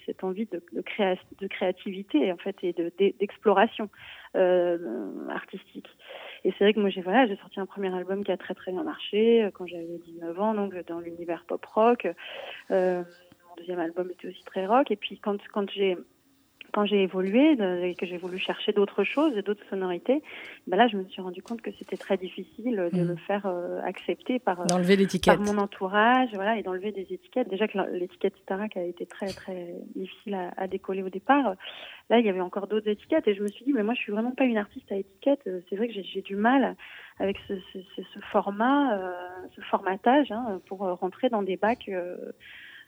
[0.06, 3.90] cette envie de, de, créa de créativité en fait et de d'exploration
[4.36, 4.78] euh,
[5.30, 5.88] artistique.
[6.44, 8.54] Et c'est vrai que moi j'ai voilà, j'ai sorti un premier album qui a très
[8.54, 12.08] très bien marché quand j'avais 19 ans, donc dans l'univers pop rock.
[12.70, 13.02] Euh,
[13.58, 14.90] deuxième album était aussi très rock.
[14.90, 15.96] Et puis quand quand j'ai
[16.74, 20.22] quand j'ai évolué de- et que j'ai voulu chercher d'autres choses, d'autres sonorités,
[20.66, 23.08] ben là, je me suis rendu compte que c'était très difficile de Mhm.
[23.08, 25.38] le faire euh, accepter par, l'étiquette.
[25.38, 27.48] par mon entourage, voilà, et d'enlever des étiquettes.
[27.48, 31.54] Déjà que l'étiquette Starac a été très très difficile à, à décoller au départ.
[32.10, 34.00] Là, il y avait encore d'autres étiquettes, et je me suis dit, mais moi, je
[34.00, 35.40] suis vraiment pas une artiste à étiquette.
[35.46, 36.76] Euh, C'est vrai que j'ai- du mal
[37.18, 39.12] avec ce, ce, ce- ce format, euh,
[39.56, 41.88] ce formatage, hein, pour euh, rentrer dans des bacs.
[41.88, 42.32] euh, euh,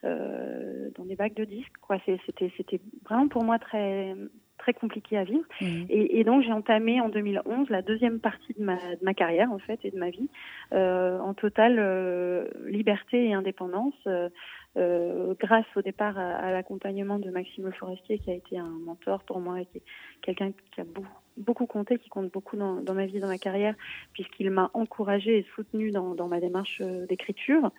[0.03, 1.99] dans des bacs de disques quoi.
[2.07, 4.15] C'était c'était vraiment pour moi très
[4.61, 5.45] très compliqué à vivre.
[5.61, 5.87] Mhm.
[5.89, 9.51] et, et donc j'ai entamé en 2011 la deuxième partie de ma, de ma carrière
[9.53, 10.29] en fait et de ma vie
[10.73, 14.29] euh, en totale euh, liberté et indépendance euh,
[14.77, 18.71] euh, grâce au départ à, à l'accompagnement de Maxime Le Forestier qui a été un
[18.85, 19.83] mentor pour moi et qui est
[20.23, 23.39] quelqu'un qui a beaucoup, beaucoup compté, qui compte beaucoup dans, dans ma vie, dans ma
[23.39, 23.75] carrière,
[24.13, 27.73] puisqu'il m'a encouragé et soutenu dans, dans ma démarche euh, d'écriture,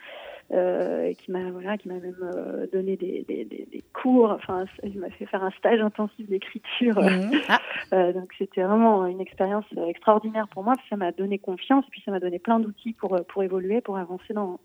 [0.51, 4.65] euh, qui m'a voilà, qui m'a même euh, donné des, des, des, des cours, enfin
[4.83, 7.01] il m'a fait faire un stage intensif d'écriture.
[7.01, 7.31] Mhm.
[7.47, 7.59] Ah,
[7.93, 11.39] Euh, donc c'était vraiment une expérience euh, extraordinaire pour moi, parce que ça m'a donné
[11.39, 14.61] confiance, et puis ça m'a donné plein d'outils pour, euh, pour évoluer, pour avancer dans,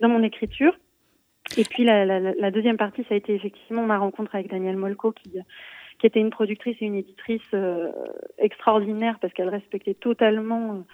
[0.00, 0.74] dans mon écriture.
[1.58, 4.76] Et puis la, la, la- deuxième partie, ça a été effectivement ma rencontre avec Danielle
[4.76, 5.30] Molko, qui,
[5.98, 7.90] qui était une productrice et une éditrice euh,
[8.38, 10.84] extraordinaire, parce qu'elle respectait totalement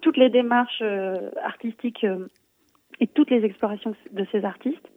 [0.00, 2.26] toutes les démarches euh, artistiques euh,
[3.00, 4.88] et toutes les explorations de ces artistes.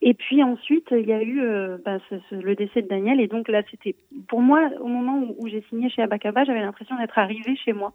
[0.00, 3.20] Et puis ensuite, il y a eu euh, bah, ce- ce- le décès de Daniel.
[3.20, 3.96] Et donc là, c'était
[4.28, 7.72] pour moi, au moment où, où j'ai signé chez Abacaba, j'avais l'impression d'être arrivée chez
[7.72, 7.92] moi,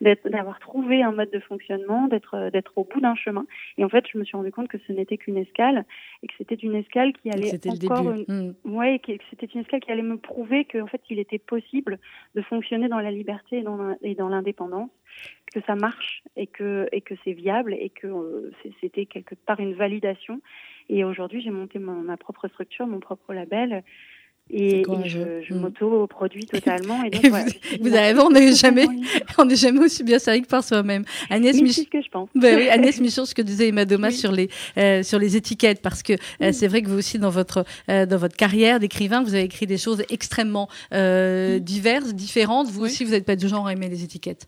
[0.00, 3.46] d'être- d'avoir trouvé un mode de fonctionnement, d'être euh, d'être au bout d'un chemin.
[3.78, 5.84] Et en fait, je me suis rendu compte que ce n'était qu'une escale
[6.24, 8.24] et que c'était une escale qui allait encore une-
[8.64, 8.74] Mhm.
[8.74, 12.00] Ouais, que c'était une escale qui allait me prouver qu'en fait, il était possible
[12.34, 13.62] de fonctionner dans la liberté
[14.02, 14.90] et dans l'indépendance.
[15.52, 18.50] Que ça marche et que et que c'est viable et que euh,
[18.80, 20.40] c'était quelque part une validation.
[20.88, 23.82] Et aujourd'hui, j'ai monté ma propre structure, mon propre label
[24.50, 25.58] et, je, je mm.
[25.58, 27.02] m'auto-produis totalement.
[27.04, 27.32] Et donc,
[27.80, 28.86] vous, avez on n'est jamais,
[29.38, 31.04] on n'est jamais aussi bien servi que par soi-même.
[31.30, 32.28] Agnès Michon, ce que je pense.
[32.34, 35.80] Ben oui, Agnès Michon, ce que disait Emma Thomas sur les euh, sur les étiquettes,
[35.80, 39.22] parce que euh, c'est vrai que vous aussi dans votre euh, dans votre carrière d'écrivain,
[39.22, 42.68] vous avez écrit des choses extrêmement diverses, différentes.
[42.68, 44.46] Vous aussi, vous n'êtes pas du genre à aimer les étiquettes.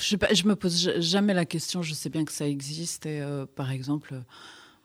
[0.00, 1.82] Je, je me pose jamais la question.
[1.82, 3.06] Je sais bien que ça existe.
[3.06, 3.22] Et
[3.54, 4.22] par exemple.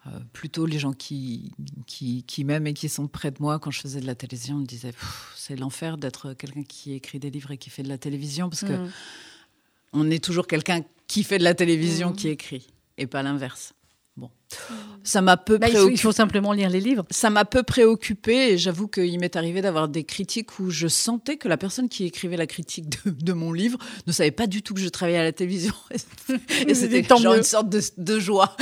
[0.07, 1.51] Euh, plutôt les gens qui,
[1.87, 3.57] qui, qui m'aiment et qui sont près de moi.
[3.57, 4.93] Quand je faisais de la télévision, me disaient
[5.35, 8.61] c'est l'enfer d'être quelqu'un qui écrit des livres et qui fait de la télévision parce
[8.61, 8.91] que mm.
[9.93, 12.15] on est toujours quelqu'un qui fait de la télévision mm.
[12.15, 13.73] qui écrit et pas l'inverse.
[14.17, 14.29] Bon,
[15.03, 17.05] ça m'a peu bah, Il faut simplement lire les livres.
[17.09, 21.35] Ça m'a peu préoccupé et j'avoue qu'il m'est arrivé d'avoir des critiques où je sentais
[21.35, 24.73] que la personne qui écrivait la critique de, mon livre ne savait pas du tout
[24.73, 25.73] que je travaillais à la télévision.
[26.67, 28.55] et c'était genre une sorte de, joie.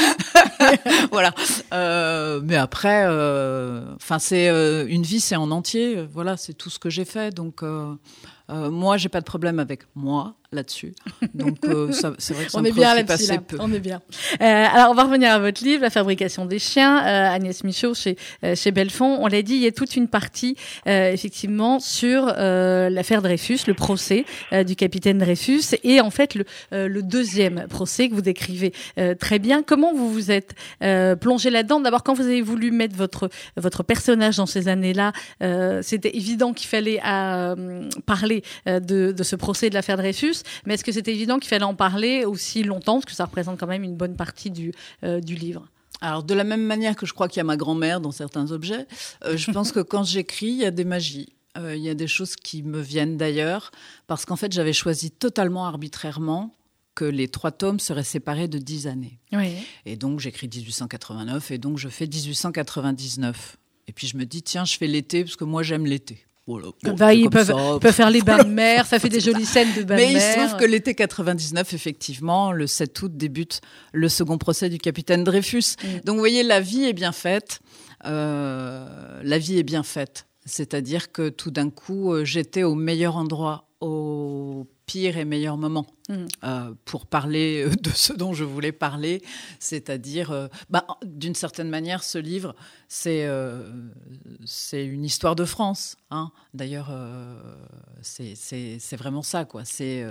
[1.11, 1.35] voilà.
[1.71, 6.03] Euh, mais après, euh, enfin, c'est euh, une vie, c'est en entier.
[6.11, 7.31] Voilà, c'est tout ce que j'ai fait.
[7.33, 7.63] Donc,
[8.49, 10.93] moi, j'ai pas de problème avec moi là-dessus.
[11.33, 13.57] Donc euh, c'est vrai que ça on est bien là peu.
[13.59, 14.01] On est bien.
[14.41, 17.93] Euh, alors on va revenir à votre livre, La fabrication des chiens, euh, Agnès Michaud
[17.93, 18.17] chez
[18.55, 19.17] chez Belfond.
[19.19, 24.25] On l'a dit, il y a toute une partie effectivement sur l'affaire Dreyfus, le procès
[24.65, 28.73] du capitaine Dreyfus, et en fait le le deuxième procès que vous décrivez
[29.19, 29.63] très bien.
[29.63, 30.53] Comment vous vous êtes
[31.19, 31.79] plongé là-dedans?
[31.79, 35.11] D'abord, quand vous avez voulu mettre votre votre personnage dans ces années-là,
[35.81, 36.99] c'était évident qu'il fallait
[38.05, 40.42] parler de, de ce procès de l'affaire Dreyfus.
[40.65, 43.59] Mais est-ce que c'était évident qu'il fallait en parler aussi longtemps, parce que ça représente
[43.59, 45.67] quand même une bonne partie du, euh, du livre?
[46.01, 48.51] Alors, de la même manière que je crois qu'il y a ma grand-mère dans certains
[48.51, 48.87] objets,
[49.23, 51.33] euh, je pense que quand j'écris, il y a des magies.
[51.57, 53.71] Euh, il y a des choses qui me viennent d'ailleurs,
[54.07, 56.53] parce qu'en fait, j'avais choisi totalement arbitrairement
[56.95, 59.19] que les trois tomes seraient séparés de dix années.
[59.31, 59.55] Oui.
[59.85, 63.57] Et donc, j'écris 1889, et donc je fais 1899.
[63.87, 66.25] Et puis, je me dis, tiens, je fais l'été, parce que moi, j'aime l'été.
[66.45, 67.53] Voilà, bah, ils peuvent,
[67.93, 70.09] faire les bains de mer, ça fait des jolies scènes de bains de mer.
[70.09, 73.61] Mais il se trouve que l'été 99, effectivement, le 7 août débute
[73.93, 75.75] le second procès du capitaine Dreyfus.
[75.81, 75.87] Mm.
[76.03, 77.61] Donc vous voyez, la vie est bien faite.
[78.05, 80.27] Euh, la vie est bien faite.
[80.45, 85.87] C'est-à-dire que tout d'un coup, euh, j'étais au meilleur endroit, au pire et meilleur moment
[86.09, 86.25] mm.
[86.43, 89.21] euh, pour parler de ce dont je voulais parler,
[89.59, 92.55] c'est-à-dire, euh, bah, d'une certaine manière, ce livre,
[92.87, 93.71] c'est euh,
[94.45, 95.95] c'est une histoire de France.
[96.11, 96.31] Hein.
[96.53, 96.91] D'ailleurs,
[98.01, 99.63] c'est vraiment ça, quoi.
[99.65, 100.05] C'est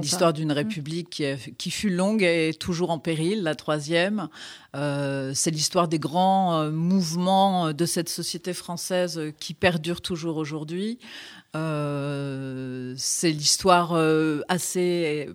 [0.00, 0.52] l'histoire d'une mm.
[0.52, 1.24] république qui,
[1.56, 4.28] qui, fut longue et toujours en péril, la troisième.
[4.74, 10.98] c'est l'histoire des grands mouvements de cette société française qui perdure toujours aujourd'hui.
[11.56, 15.34] Euh, c'est l'histoire euh, assez euh,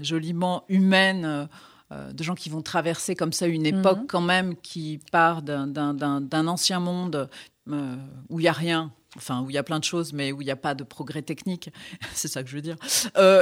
[0.00, 1.48] joliment humaine
[1.90, 4.06] de gens qui vont traverser comme ça une époque mhm.
[4.06, 7.28] quand même qui part d'un ancien monde
[7.66, 10.40] où il n'y a rien, enfin où il y a plein de choses, mais où
[10.40, 11.68] il n'y a pas de progrès technique,
[12.14, 12.76] c'est ça que je veux dire,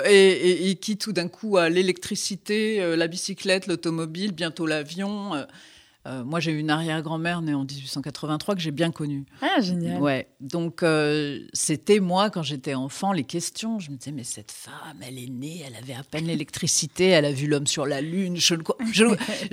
[0.05, 5.47] et, qui tout d'un coup a l'électricité, la bicyclette, l'automobile, bientôt l'avion.
[6.11, 9.27] Euh, moi, j'ai eu une arrière-grand-mère née en 1883 que j'ai bien connue.
[9.43, 10.01] Ah, génial.
[10.01, 10.29] Ouais.
[10.41, 13.79] Donc, euh, c'était moi, quand j'étais enfant, les questions.
[13.79, 17.25] Je me disais, mais cette femme, elle est née, elle avait à peine l'électricité, elle
[17.25, 18.37] a vu l'homme sur la Lune.
[18.37, 18.55] Je,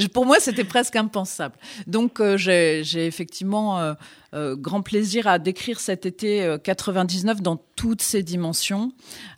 [0.13, 1.55] pour moi, c'était presque impensable.
[1.85, 3.95] Donc, euh, j'ai effectivement
[4.33, 8.91] grand plaisir à décrire cet été 99 dans toutes ses dimensions.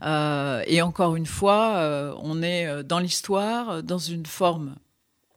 [0.03, 4.75] et encore une fois, on est dans l'histoire, dans une forme.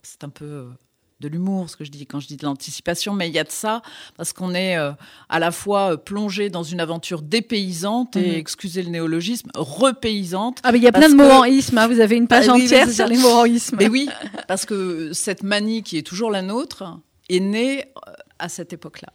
[0.02, 0.68] C'est un peu
[1.22, 3.44] de l'humour, ce que je dis quand je dis de l'anticipation, mais il y a
[3.44, 3.80] de ça
[4.16, 4.92] parce qu'on est euh,
[5.28, 8.38] à la fois euh, plongé dans une aventure dépaysante et, mhm.
[8.38, 10.58] excusez le néologisme, repaysante.
[10.64, 11.86] Ah mais il y a plein de mots en isme, hein.
[11.86, 13.76] vous avez une page ah entière sur les mots en isme.
[13.78, 14.08] Mais oui,
[14.48, 16.84] parce que cette manie qui est toujours la nôtre
[17.28, 19.12] est née euh, à cette époque-là.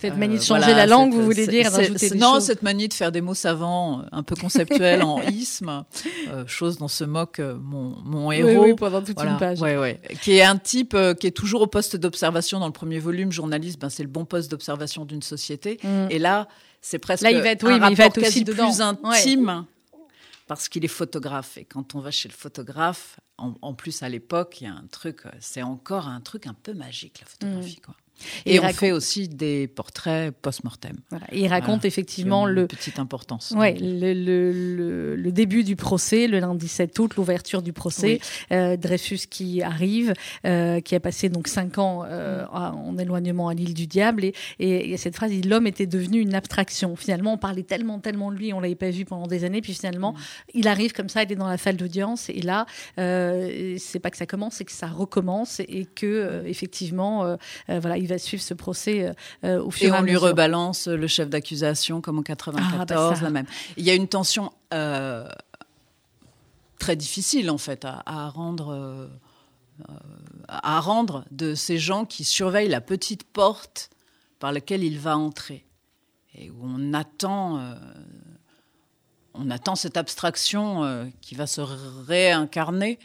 [0.00, 2.94] Cette manie de euh, changer la langue, vous voulez dire des Non, cette manie de
[2.94, 5.84] faire des mots savants, un peu conceptuels en isme,
[6.28, 8.64] euh, chose dont se moque euh, mon, mon héros.
[8.64, 9.60] Oui, pendant toute une page.
[9.60, 10.00] Ouais, ouais.
[10.22, 13.78] Qui est un type qui est toujours au poste d'observation dans le premier volume, journaliste,
[13.80, 15.78] ben, c'est le bon poste d'observation d'une société.
[15.82, 16.06] Mm.
[16.10, 16.48] Et là,
[16.80, 19.64] c'est presque là, il va être, oui, il va être aussi plus intime.
[20.46, 21.58] Parce qu'il est photographe.
[21.58, 24.72] Et quand on va chez le photographe, en, en plus, à l'époque, il y a
[24.72, 27.76] un truc, euh, c'est encore un truc un peu magique, la photographie.
[27.76, 27.94] Quoi.
[28.46, 30.96] Et Et, on raconte- fait aussi des portraits post-mortem.
[31.10, 31.26] Voilà.
[31.32, 31.86] Et il raconte Voilà.
[31.86, 33.52] effectivement le, petite importance.
[33.56, 38.20] Ouais, le, le, le, le début du procès, le lundi 7 août, l'ouverture du procès,
[38.52, 40.14] euh, Dreyfus qui arrive,
[40.46, 44.24] euh, qui a passé donc cinq ans euh, à- en éloignement à l'île du Diable,
[44.24, 46.96] et, et, il y a cette phrase, l'homme était devenu une abstraction.
[46.96, 49.74] Finalement, on parlait tellement, tellement de lui, on l'avait pas vu pendant des années, puis
[49.74, 50.14] finalement,
[50.54, 54.16] il arrive comme ça, il est dans la salle d'audience, et là, c'est pas que
[54.16, 57.36] ça commence, c'est que ça recommence, et que effectivement,
[57.68, 59.12] voilà, il va suivre ce procès
[59.44, 60.22] euh, au fur Et et, à on lui mesure.
[60.28, 63.22] rebalance le chef d'accusation comme en 94, Ah, bah ça.
[63.22, 63.46] la même.
[63.76, 65.28] Il y a une tension euh,
[66.78, 69.08] très difficile en fait à, à rendre, euh,
[69.88, 69.92] euh,
[70.48, 73.90] à rendre de ces gens qui surveillent la petite porte
[74.38, 75.64] par laquelle il va entrer
[76.34, 77.74] et où on attend, euh,
[79.34, 82.98] on attend cette abstraction euh, qui va se réincarner.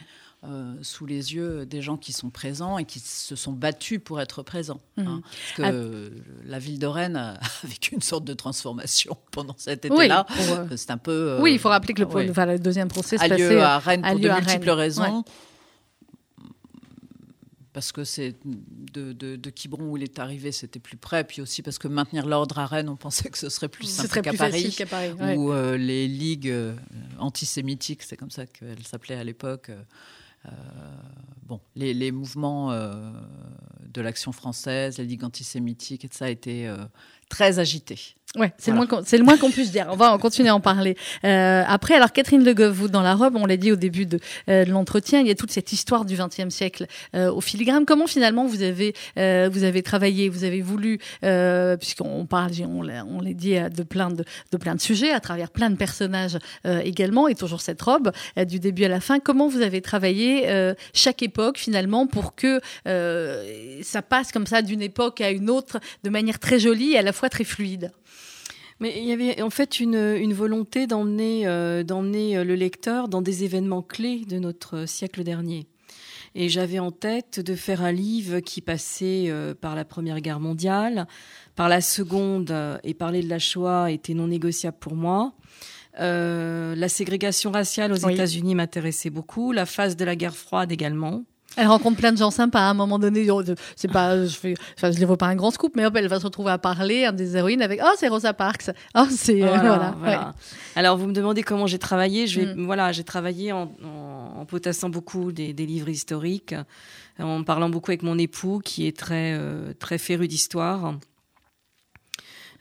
[0.46, 4.20] Euh, sous les yeux des gens qui sont présents et qui se sont battus pour
[4.20, 4.80] être présents.
[4.96, 5.06] Mhm.
[5.06, 5.22] hein.
[5.56, 6.12] Parce que
[6.44, 10.24] la ville de Rennes a vécu une sorte de transformation pendant cet Oui, été-là.
[10.24, 11.10] pour, euh, C'est un peu.
[11.12, 12.30] euh, Oui, il faut rappeler que le, ouais.
[12.30, 15.24] enfin, le deuxième procès a lieu euh, à Rennes pour de multiples raisons.
[17.72, 21.24] Parce que c'est de, de, de Quiberon où il est arrivé, c'était plus près.
[21.24, 24.20] Puis aussi parce que maintenir l'ordre à Rennes, on pensait que ce serait plus simple
[24.20, 24.72] qu'à Paris.
[24.76, 25.10] qu'à Paris.
[25.18, 25.36] ouais.
[25.36, 26.76] Où euh, les ligues euh,
[27.18, 29.72] antisémitiques, c'est comme ça qu'elles s'appelaient à l'époque.
[30.46, 30.50] Euh,
[31.42, 33.12] bon, les, mouvements euh,
[33.88, 36.72] de l'action française, les ligues antisémitiques, et ça a été
[37.28, 38.16] très agités.
[38.36, 38.86] Ouais, c'est Voilà.
[38.86, 39.86] le moins qu'on- c'est le moins qu'on puisse dire.
[39.90, 40.96] On va en continuer à en parler.
[41.24, 44.06] Euh, après, alors Catherine Le Goff, vous dans la robe, on l'a dit au début
[44.06, 44.18] de,
[44.48, 47.84] euh, de l'entretien, il y a toute cette histoire du XXe siècle euh, au filigrane.
[47.84, 52.82] Comment finalement vous avez euh, vous avez travaillé, vous avez voulu, euh, puisqu'on parle, on
[52.82, 55.76] l'a on l'a dit de plein de, de plein de sujets à travers plein de
[55.76, 58.10] personnages euh, également, et toujours cette robe
[58.48, 59.20] du début à la fin.
[59.20, 64.60] Comment vous avez travaillé euh, chaque époque finalement pour que euh, ça passe comme ça
[64.62, 67.92] d'une époque à une autre de manière très jolie et à la fois très fluide?
[68.84, 73.22] Mais il y avait en fait une, une volonté d'emmener euh, euh, le lecteur dans
[73.22, 75.66] des événements clés de notre siècle dernier.
[76.34, 80.38] Et j'avais en tête de faire un livre qui passait euh, par la Première Guerre
[80.38, 81.06] mondiale,
[81.56, 85.32] par la Seconde, euh, et parler de la Shoah était non négociable pour moi.
[85.98, 88.12] Euh, la ségrégation raciale aux Oui.
[88.12, 91.24] États-Unis m'intéressait beaucoup, la phase de la guerre froide également.
[91.56, 93.30] Elle rencontre plein de gens sympas à un moment donné.
[93.30, 93.42] oh,
[93.76, 96.18] C'est pas, je fais, enfin, je livre pas un grand scoop, mais hop, elle va
[96.18, 98.70] se retrouver à parler, un des héroïnes avec, oh, c'est Rosa Parks.
[98.96, 99.94] Oh, c'est, euh, voilà.
[99.98, 100.18] voilà.
[100.18, 100.32] ouais.
[100.76, 102.26] Alors, vous me demandez comment j'ai travaillé.
[102.26, 102.64] Je vais, Mm.
[102.66, 106.54] voilà, j'ai travaillé en, en, en potassant beaucoup des, des livres historiques,
[107.20, 110.94] en parlant beaucoup avec mon époux, qui est très, euh, très féru d'histoire.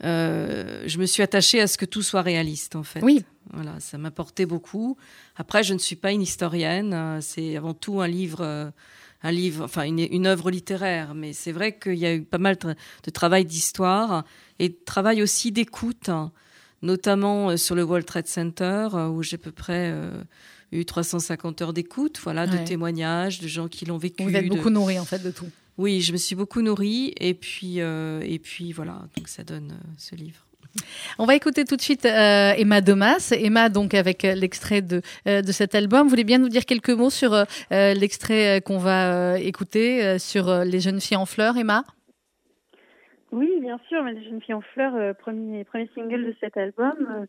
[0.03, 3.01] Euh, je me suis attachée à ce que tout soit réaliste, en fait.
[3.01, 3.23] Oui.
[3.53, 4.97] Voilà, ça m'apportait beaucoup.
[5.35, 6.93] Après, je ne suis pas une historienne.
[6.93, 8.71] euh, C'est avant tout un livre, euh,
[9.21, 11.13] un livre, enfin une, une œuvre littéraire.
[11.13, 14.25] Mais c'est vrai qu'il y a eu pas mal de, de travail d'histoire
[14.59, 16.31] et de travail aussi d'écoute, hein,
[16.81, 19.93] notamment euh, sur le World Trade Center, où j'ai à peu près
[20.71, 22.57] eu 350 heures d'écoute, voilà, Ouais.
[22.59, 24.23] de témoignages, de gens qui l'ont vécu.
[24.23, 25.47] Vous êtes de- beaucoup nourri, en fait, de tout.
[25.77, 29.71] Oui, je me suis beaucoup nourrie et puis euh, et puis voilà, donc ça donne
[29.71, 30.45] euh, ce livre.
[31.19, 33.33] On va écouter tout de suite euh, Emma Domas.
[33.37, 36.03] Emma, donc, avec euh, l'extrait de, euh, de cet album.
[36.03, 37.31] Vous voulez bien nous dire quelques mots sur
[37.71, 41.83] l'extrait qu'on va écouter sur Les jeunes filles en fleurs, Emma?
[43.31, 47.27] Oui, bien sûr, mais Les Jeunes filles en fleurs, premier, premier single de cet album,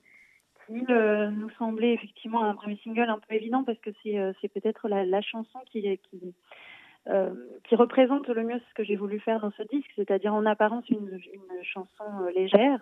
[0.66, 5.22] qui nous semblait effectivement un premier single un peu évident parce que c'est peut-être la,
[5.22, 10.34] chanson qui, qui, représente le mieux ce que j'ai voulu faire dans ce disque, c'est-à-dire
[10.34, 11.18] en apparence une,
[11.62, 12.04] chanson
[12.34, 12.80] légère,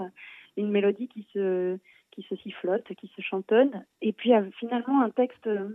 [0.57, 1.79] une mélodie qui se,
[2.11, 5.47] qui se sifflote, qui se chantonne, et puis euh, finalement un texte.
[5.47, 5.69] euh,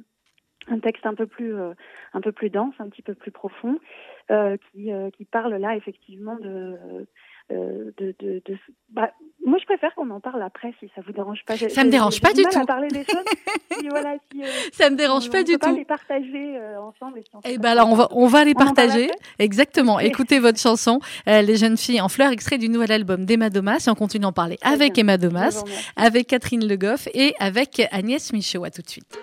[0.70, 1.74] un texte un peu plus euh,
[2.12, 3.80] un peu plus dense, un petit peu plus profond,
[4.28, 7.08] qui, qui parle là effectivement de
[7.50, 8.58] de, de, de-
[8.90, 9.12] bah,
[9.46, 11.56] moi je préfère qu'on en parle après si ça vous dérange pas.
[11.58, 12.60] Ça me dérange pas du tout.
[12.60, 13.24] à parler des choses.
[13.80, 15.76] si, voilà, si, euh, Ça me dérange on- pas on du peut pas tout.
[15.78, 17.20] les partager euh, ensemble.
[17.20, 20.00] et si on Eh ben alors on va on va les On partager exactement.
[20.00, 23.84] Écoutez votre chanson euh, Les jeunes filles en fleurs extrait du nouvel album d'Emma Domas
[23.88, 25.02] et on continue à en parler avec bien.
[25.04, 25.64] Emma Domas,
[25.96, 28.66] avec Catherine Le Goff et avec Agnès Michaud.
[28.66, 29.18] À tout de suite.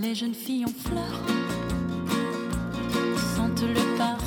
[0.00, 1.20] Les jeunes filles en fleurs
[3.36, 4.17] sentent le parfum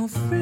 [0.00, 0.39] jeunes filles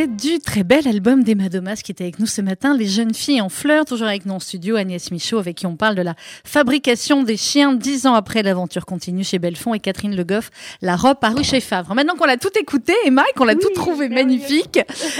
[0.00, 3.12] Extrait du très bel album d'Emma Domas qui était avec nous ce matin, Les jeunes
[3.12, 6.00] filles en fleurs, toujours avec nous en studio, Agnès Michaud, avec qui on parle de
[6.00, 10.50] la fabrication des chiens dix ans après l'aventure continue chez Belfond et Catherine Le Goff,
[10.80, 11.94] la robe parue chez Favre.
[11.94, 14.78] Maintenant qu'on l'a tout écouté, Emma, et qu'on l'a Oui, tout trouvé magnifique,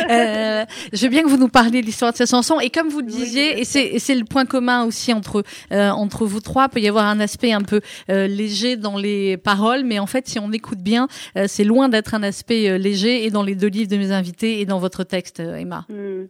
[0.08, 2.58] euh, je veux bien que vous nous parliez de l'histoire de cette chanson.
[2.60, 6.40] Et comme vous le disiez, et c'est, le point commun aussi entre, euh, entre vous
[6.40, 10.06] trois, peut y avoir un aspect un peu euh, léger dans les paroles, mais en
[10.06, 13.54] fait, si on écoute bien, euh, c'est loin d'être un aspect léger et dans les
[13.54, 15.84] deux livres de mes invités et dans votre texte, euh, Emma?
[15.88, 16.26] Hmm.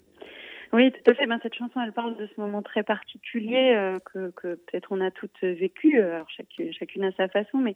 [0.72, 1.26] Oui, tout à fait.
[1.26, 5.11] Ben, cette chanson, elle parle de ce moment très particulier euh, que, peut-être on a
[5.11, 6.22] toutes vécu, euh,
[6.78, 7.74] chacune, à sa façon, mais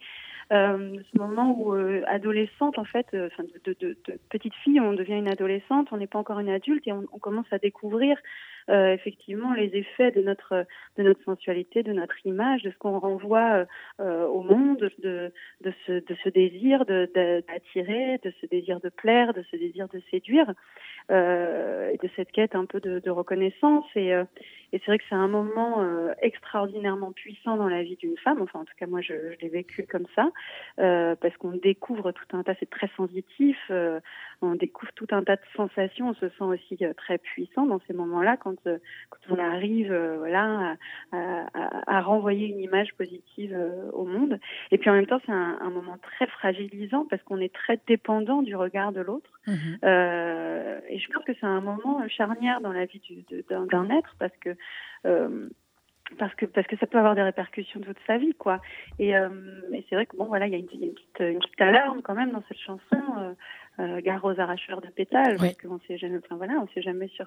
[0.53, 1.73] euh, ce moment où
[2.07, 3.97] adolescente, en fait, de,
[4.31, 7.47] petite fille, on devient une adolescente, on n'est pas encore une adulte et on commence
[7.51, 8.17] à découvrir
[8.71, 12.99] euh, effectivement les effets de notre de notre sensualité, de notre image, de ce qu'on
[12.99, 13.67] renvoie
[14.01, 19.57] euh, au monde, de, de ce désir d'attirer, de ce désir de plaire, de ce
[19.57, 20.53] désir de séduire
[21.11, 23.85] euh, et de cette quête un peu de, de reconnaissance.
[23.97, 24.25] Et, euh,
[24.73, 28.41] et c'est vrai que c'est un moment euh, extraordinairement puissant dans la vie d'une femme.
[28.43, 30.31] Enfin, en tout cas, moi, je, je l'ai vécu comme ça,
[30.77, 33.57] parce qu'on découvre tout un tas, c'est très sensitif,
[34.43, 36.09] on découvre tout un tas de sensations.
[36.09, 40.77] On se sent aussi très puissant dans ces moments-là quand, quand on arrive, voilà,
[41.13, 41.17] à,
[41.55, 43.57] à- à renvoyer une image positive
[43.93, 44.39] au monde.
[44.73, 47.79] Et puis en même temps, c'est un, un moment très fragilisant parce qu'on est très
[47.87, 49.31] dépendant du regard de l'autre.
[49.85, 53.91] Euh, et je pense que c'est un moment charnière dans la vie du- de- d'un
[53.91, 54.51] être parce que
[55.07, 55.49] euh,
[56.19, 58.61] parce que parce que ça peut avoir des répercussions toute sa vie quoi.
[58.99, 59.29] Et, euh,
[59.73, 62.15] et c'est vrai que bon voilà il y a une, petite une petite alarme quand
[62.15, 63.03] même dans cette chanson.
[63.19, 63.33] Euh,
[63.81, 67.09] euh, gare aux arracheurs de pétales parce qu'on sait jamais enfin voilà on sait jamais
[67.09, 67.27] sur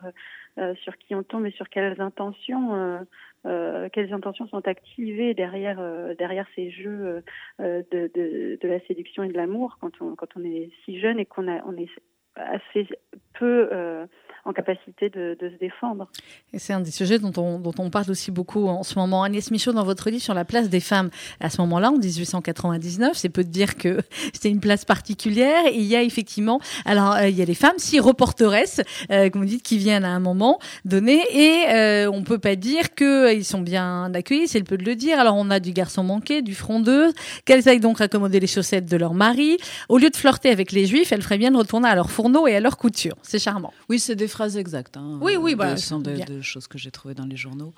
[0.57, 2.99] euh, sur qui on tombe et sur quelles intentions euh,
[3.45, 7.21] euh, quelles intentions sont activées derrière euh, derrière ces jeux
[7.59, 11.01] euh, de, de de la séduction et de l'amour quand on quand on est si
[11.01, 11.89] jeune et qu'on a on est
[12.37, 12.87] assez
[13.33, 14.05] peu euh,
[14.47, 16.07] en capacité de, de se défendre.
[16.53, 19.23] Et c'est un des sujets dont on, dont on parle aussi beaucoup en ce moment.
[19.23, 21.09] Agnès Michaud, dans votre livre sur la place des femmes,
[21.41, 23.99] à ce moment-là, en 1899, c'est peu de dire que
[24.33, 25.63] c'était une place particulière.
[25.73, 28.81] Il y a effectivement, alors euh, il y a les femmes, si reporteresses,
[29.11, 32.55] euh, comme vous dites, qui viennent à un moment donné, et euh, on peut pas
[32.55, 35.19] dire que ils sont bien accueillis, c'est le peu de le dire.
[35.19, 37.13] Alors on a du garçon manqué, du frondeuse,
[37.43, 39.57] qu'elles aillent donc raccommoder les chaussettes de leur mari.
[39.89, 42.26] Au lieu de flirter avec les juifs, elles feraient bien de retourner à leur fourneau
[42.47, 43.15] et à leur couture.
[43.23, 43.73] C'est charmant.
[43.89, 44.97] Oui, c'est des phrases exactes.
[44.97, 45.19] hein.
[45.21, 47.73] Oui, oui, bah, Ce sont des, choses que j'ai trouvées dans les journaux.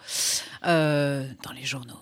[0.66, 2.00] Euh, dans les journaux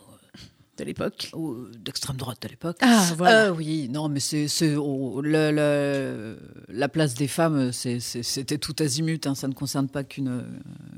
[0.77, 1.29] De l'époque.
[1.33, 2.77] ou d'extrême droite de l'époque.
[2.81, 3.45] Ah, voilà.
[3.45, 9.27] Euh, oui, non, mais c'est oh, la place des femmes, c'était tout azimut.
[9.27, 10.41] hein, ça ne concerne pas qu'une euh,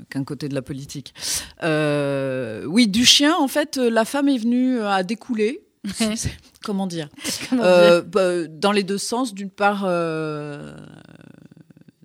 [0.08, 1.14] qu'un côté de la politique.
[1.62, 5.62] Euh, oui, du chien, en fait, euh, la femme est venue à découler.
[6.62, 7.08] Comment dire?
[7.54, 9.32] Euh, bah, Dans les deux sens.
[9.32, 10.76] D'une part, euh,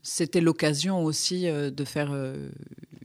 [0.07, 2.49] c'était l'occasion aussi euh, de faire euh,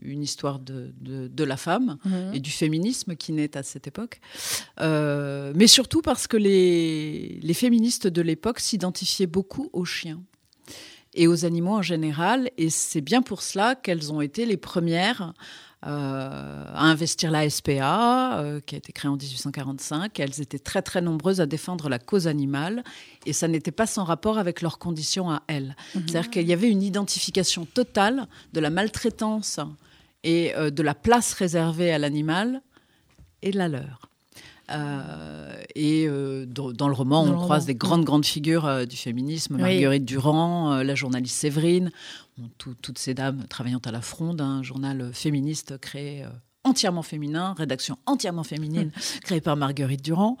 [0.03, 2.35] une histoire de, de, de la femme Mhm.
[2.35, 4.19] et du féminisme qui naît à cette époque.
[4.79, 10.21] Euh, mais surtout parce que les, les féministes de l'époque s'identifiaient beaucoup aux chiens
[11.15, 12.51] et aux animaux en général.
[12.57, 15.33] Et c'est bien pour cela qu'elles ont été les premières
[15.83, 20.19] à investir la SPA, euh, qui a été créée en 1845.
[20.19, 22.83] Elles étaient très très nombreuses à défendre la cause animale,
[23.25, 25.75] et ça n'était pas sans rapport avec leurs conditions à elles.
[25.93, 29.59] C'est-à-dire qu'il y avait une identification totale de la maltraitance
[30.23, 32.61] et euh, de la place réservée à l'animal
[33.41, 34.07] et de la leur.
[34.69, 37.67] Euh, et euh, dans, le roman, Dans on le croise roman.
[37.67, 39.61] des grandes, grandes figures euh, du féminisme, Oui.
[39.61, 41.91] Marguerite Durand, euh, la journaliste Séverine,
[42.57, 46.29] toutes ces dames travaillant à la Fronde, un journal féministe créé euh,
[46.63, 48.91] entièrement féminin, rédaction entièrement féminine,
[49.23, 50.37] créée par Marguerite Durand.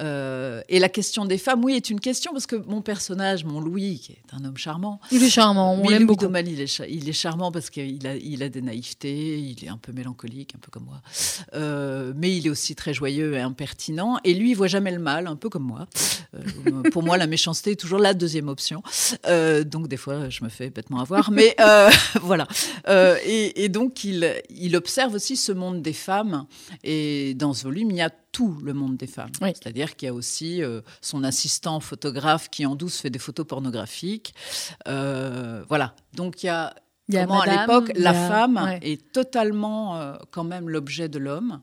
[0.00, 3.60] Euh, et la question des femmes, oui, est une question parce que mon personnage, mon
[3.60, 6.26] Louis, qui est un homme charmant, Il est charmant, on l'aime beaucoup.
[6.34, 9.76] Il est, il est charmant parce qu'il a, il a des naïvetés, il est un
[9.76, 11.00] peu mélancolique, un peu comme moi.
[11.54, 14.18] Euh, mais il est aussi très joyeux et impertinent.
[14.24, 15.86] Et lui, il voit jamais le mal, un peu comme moi.
[16.34, 18.82] Euh, pour moi, la méchanceté est toujours la deuxième option.
[19.24, 21.32] Donc, des fois, je me fais bêtement avoir.
[21.32, 21.56] Mais
[22.22, 22.46] voilà.
[23.24, 26.46] Et, et donc, il, il observe aussi ce monde des femmes.
[26.82, 29.30] Et dans ce volume, il y a tout le monde des femmes.
[29.40, 29.50] Oui.
[29.54, 33.46] C'est-à-dire qu'il y a aussi euh, son assistant photographe qui en douce fait des photos
[33.46, 34.34] pornographiques.
[34.88, 35.94] Euh, voilà.
[36.14, 36.74] Donc il y a
[37.08, 38.78] Il y a comment à l'époque la a- femme ouais.
[38.82, 41.60] est totalement euh, quand même l'objet de l'homme.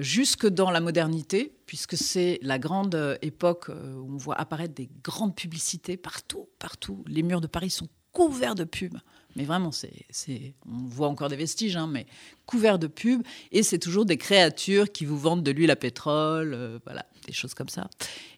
[0.00, 5.34] jusque dans la modernité, puisque c'est la grande époque où on voit apparaître des grandes
[5.36, 7.04] publicités partout, partout.
[7.06, 8.96] Les murs de Paris sont couverts de pubs.
[9.36, 12.06] Mais vraiment, c'est, c'est, on voit encore des vestiges, hein, mais
[12.46, 13.22] couverts de pubs.
[13.52, 17.32] Et c'est toujours des créatures qui vous vendent de l'huile à pétrole, euh, voilà, des
[17.34, 17.88] choses comme ça.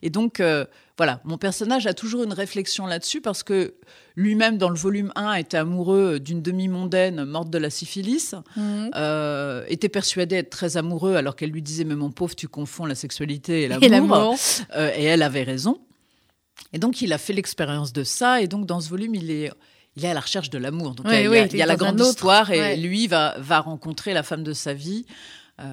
[0.03, 0.65] Et donc, euh,
[0.97, 3.75] voilà, mon personnage a toujours une réflexion là-dessus parce que
[4.17, 8.91] lui-même, dans le volume 1, était amoureux d'une demi-mondaine morte de la syphilis, Mhm.
[8.97, 12.87] euh, était persuadé être très amoureux alors qu'elle lui disait Mais mon pauvre, tu confonds
[12.87, 14.35] la sexualité et l'amour.
[14.77, 15.79] Et et elle avait raison.
[16.73, 18.43] Et donc, il a fait l'expérience de ça.
[18.43, 19.53] Et donc, dans ce volume, il est,
[19.99, 20.95] il est à la recherche de l'amour.
[20.95, 22.77] Donc, il y a, oui, il y la grande histoire et ouais.
[22.77, 25.05] lui va, va rencontrer la femme de sa vie.
[25.61, 25.65] Euh,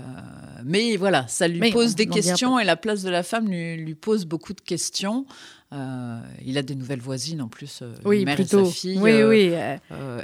[0.63, 3.47] mais voilà, ça lui Mais on pose des questions et la place de la femme
[3.47, 5.27] lui, lui pose beaucoup de questions.
[5.73, 8.63] Euh, il a des nouvelles voisines en plus, euh, Oui, mère plutôt.
[8.63, 8.97] et sa fille.
[8.99, 9.53] oui, oui.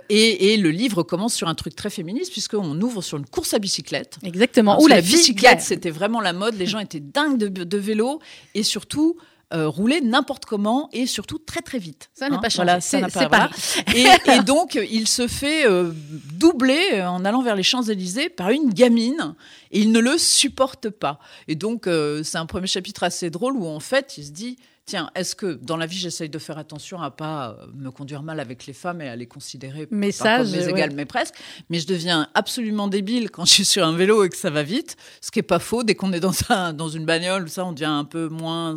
[0.10, 3.54] et, et le livre commence sur un truc très féministe puisqu'on ouvre sur une course
[3.54, 4.18] à bicyclette.
[4.24, 4.78] Exactement.
[4.78, 6.56] Que la, la bicyclette, c'était vraiment la mode.
[6.56, 8.20] Les gens étaient dingues de, de vélo
[8.56, 9.16] et surtout
[9.54, 12.10] euh, rouler n'importe comment et surtout très très vite.
[12.14, 12.66] Ça n'a Hein, pas changé.
[12.66, 13.50] voilà, ça pas- voilà.
[13.96, 14.06] Et,
[14.38, 15.92] et donc, il se fait euh,
[16.34, 19.36] doubler euh, en allant vers les Champs-Élysées par une gamine
[19.72, 21.20] et il ne le supporte pas.
[21.48, 24.58] Et donc, euh, c'est un premier chapitre assez drôle où en fait, il se dit.
[24.88, 28.40] Tiens, est-ce que dans la vie, j'essaye de faire attention à pas me conduire mal
[28.40, 30.70] avec les femmes et à les considérer pas comme mes ouais.
[30.72, 31.36] égales, mais presque.
[31.70, 34.64] Mais je deviens absolument débile quand je suis sur un vélo et que ça va
[34.64, 35.84] vite, ce qui est pas faux.
[35.84, 38.74] Dès qu'on est dans, un, dans une bagnole, ça, on devient un peu moins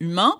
[0.00, 0.38] humain.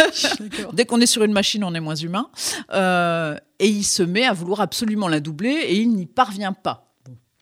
[0.72, 2.28] Dès qu'on est sur une machine, on est moins humain.
[2.72, 6.83] Euh, et il se met à vouloir absolument la doubler et il n'y parvient pas.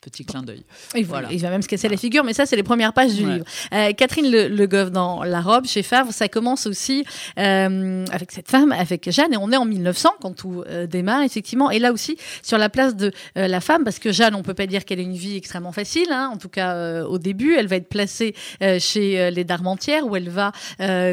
[0.03, 0.65] Petit clin d'œil.
[0.97, 1.29] Il, Voilà.
[1.31, 3.35] il va même se casser la figure, mais ça, c'est les premières pages du Ouais.
[3.35, 3.45] livre.
[3.73, 7.05] Euh, Catherine Le, Le Goff dans La robe chez Favre, ça commence aussi
[7.39, 11.23] euh, avec cette femme, avec Jeanne, et on est en 1900 quand tout euh, démarre,
[11.23, 11.71] effectivement.
[11.71, 14.67] Et là aussi, sur la place de la femme, parce que Jeanne, on peut pas
[14.67, 17.55] dire qu'elle a une vie extrêmement facile, hein, en tout cas au début.
[17.55, 18.35] Elle va être placée
[18.81, 20.51] chez les Darmentières, où elle va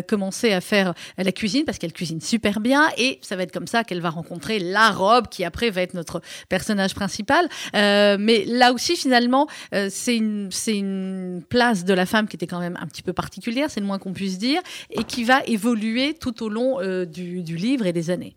[0.07, 3.67] commencer à faire la cuisine, parce qu'elle cuisine super bien, et ça va être comme
[3.67, 7.47] ça qu'elle va rencontrer la robe, qui après va être notre personnage principal.
[7.73, 12.59] Mais là aussi, finalement, euh, c'est une, une place de la femme qui était quand
[12.59, 14.61] même un petit peu particulière, c'est le moins qu'on puisse dire,
[14.91, 18.35] et qui va évoluer tout au long euh, du, du livre et des années.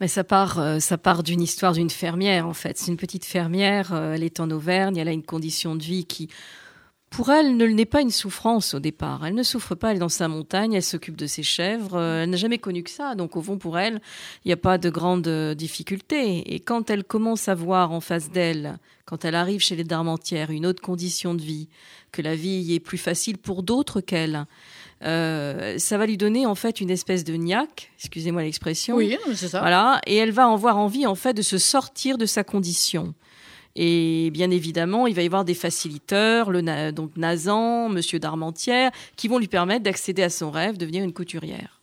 [0.00, 2.78] Mais ça part, euh, ça part d'une histoire d'une fermière en fait.
[2.78, 3.92] C'est une petite fermière.
[3.94, 4.96] elle est en Auvergne.
[4.96, 6.28] Elle a une condition de vie qui,
[7.10, 9.26] pour elle, ne n'est pas une souffrance au départ.
[9.26, 9.90] Elle ne souffre pas.
[9.90, 10.74] Elle est dans sa montagne.
[10.74, 11.96] Elle s'occupe de ses chèvres.
[11.96, 13.14] euh, elle n'a jamais connu que ça.
[13.16, 14.00] Donc au fond, pour elle,
[14.44, 16.54] il n'y a pas de grandes euh, difficultés.
[16.54, 20.50] Et quand elle commence à voir en face d'elle, quand elle arrive chez les Darmentières,
[20.50, 21.68] une autre condition de vie,
[22.12, 24.46] que la vie y est plus facile pour d'autres qu'elle.
[25.02, 28.98] euh, ça va lui donner en fait une espèce de niaque, excusez-moi l'expression,
[29.34, 29.60] c'est ça.
[29.60, 33.14] voilà, et elle va avoir envie en fait de se sortir de sa condition.
[33.82, 39.26] Et bien évidemment, il va y avoir des faciliteurs, le donc Nazan, Monsieur Darmentière, qui
[39.26, 41.79] vont lui permettre d'accéder à son rêve, devenir une couturière.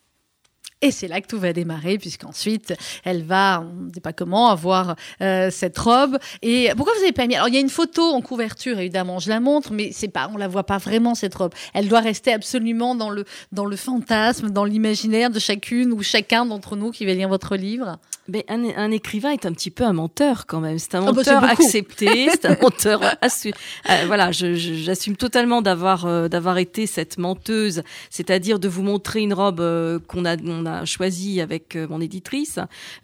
[0.82, 2.74] Et c'est là que tout va démarrer, puisqu'ensuite,
[3.04, 6.20] elle va, on ne sait pas comment, avoir euh, cette robe.
[6.44, 9.18] Et pourquoi vous avez pas mis Alors, il y a une photo en couverture, évidemment,
[9.18, 11.54] je la montre, mais c'est pas, on la voit pas vraiment cette robe.
[11.74, 16.46] Elle doit rester absolument dans le dans le fantasme, dans l'imaginaire de chacune ou chacun
[16.46, 17.98] d'entre nous qui va lire votre livre.
[18.30, 20.78] Mais un, un écrivain est un petit peu un menteur quand même.
[20.80, 23.54] C'est un Ah bah, menteur accepté, c'est un menteur assu-
[23.90, 29.34] euh, voilà, j'assume totalement d'avoir euh, d'avoir été cette menteuse, c'est-à-dire de vous montrer une
[29.34, 32.60] robe euh, qu'on a on a choisie avec euh, mon éditrice,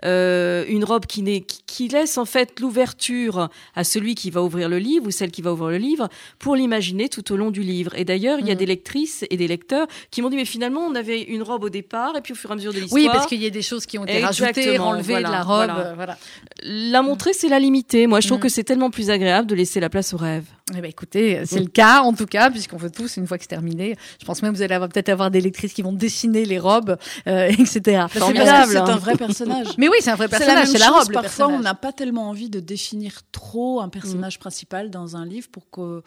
[0.05, 4.69] euh, une robe qui n'est qui, laisse en fait l'ouverture à celui qui va ouvrir
[4.69, 6.07] le livre ou celle qui va ouvrir le livre
[6.39, 7.91] pour l'imaginer tout au long du livre.
[7.97, 8.59] Et d'ailleurs, il y a Mhm.
[8.59, 11.69] des lectrices et des lecteurs qui m'ont dit mais finalement on avait une robe au
[11.69, 13.01] départ et puis au fur et à mesure de l'histoire.
[13.01, 15.41] Oui, parce qu'il y a des choses qui ont été rajoutées, enlevées voilà, de la
[15.43, 15.71] robe.
[15.73, 15.93] voilà.
[15.95, 16.17] voilà.
[16.63, 18.07] La montrer, c'est la limiter.
[18.07, 18.41] Moi, je trouve Mm.
[18.43, 20.45] que c'est tellement plus agréable de laisser la place au rêve.
[20.75, 23.43] Eh ben, écoutez, c'est le cas en tout cas, puisqu'on veut tous, une fois que
[23.43, 26.45] c'est terminé, je pense même que vous allez peut-être avoir des lectrices qui vont dessiner
[26.45, 26.97] les robes
[27.27, 28.05] euh, etc.
[28.11, 29.67] C'est un vrai personnage.
[29.77, 31.09] Mais oui, c'est un vrai la personnage, c'est la chose, robe.
[31.09, 35.25] le Parfois, on n'a pas tellement envie de définir trop un personnage principal dans un
[35.25, 36.03] livre pour que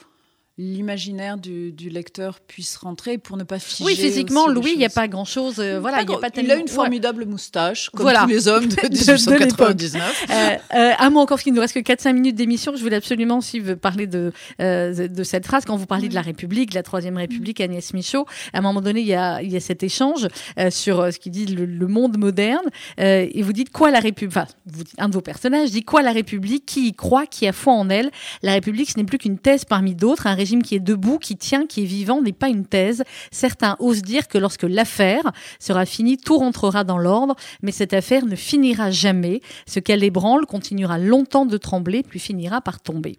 [0.59, 3.85] l'imaginaire du, du lecteur puisse rentrer pour ne pas figer.
[3.85, 5.57] Oui, physiquement, Louis, il n'y a pas grand-chose.
[5.59, 8.23] euh, voilà, il y a il une formidable moustache, comme Voilà.
[8.23, 10.25] tous les hommes de, De- de 1899.
[10.31, 10.35] Euh,
[10.75, 12.73] euh, un mot encore, parce qu'il nous reste que 4-5 minutes d'émission.
[12.75, 15.65] Je voulais absolument aussi vous parler de, euh, de cette phrase.
[15.67, 18.81] Quand vous parlez de la République, de la Troisième République, Agnès Michaud, à un moment
[18.81, 20.27] donné, il y a, il y a cet échange
[20.59, 22.65] euh, sur euh, ce qui dit le, le monde moderne.
[22.99, 25.83] Euh, et vous dites quoi la République Enfin, vous dites- un de vos personnages dit
[25.83, 28.11] quoi la République Qui y croit Qui a foi en elle?
[28.43, 30.27] La République, ce n'est plus qu'une thèse parmi d'autres.
[30.27, 33.03] Un régime qui est debout, qui tient, qui est vivant n'est pas une thèse.
[33.33, 38.25] Certains osent dire que lorsque l'affaire sera finie, tout rentrera dans l'ordre, mais cette affaire
[38.27, 39.41] ne finira jamais.
[39.67, 43.19] Ce qu'elle ébranle continuera longtemps de trembler, puis finira par tomber.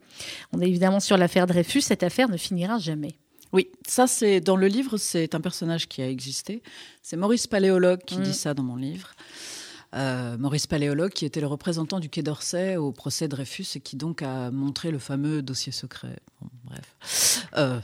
[0.54, 3.16] On est évidemment sur l'affaire Dreyfus, cette affaire ne finira jamais.
[3.54, 6.62] Oui, ça c'est dans le livre, c'est un personnage qui a existé.
[7.02, 8.22] C'est Maurice Paléologue qui Mm.
[8.24, 9.10] dit ça dans mon livre.
[9.96, 13.96] Euh, Maurice Paléologue, qui était le représentant du Quai d'Orsay au procès Dreyfus et qui
[13.96, 16.18] donc a montré le fameux dossier secret.
[16.42, 17.80] Bon, bref, Euh,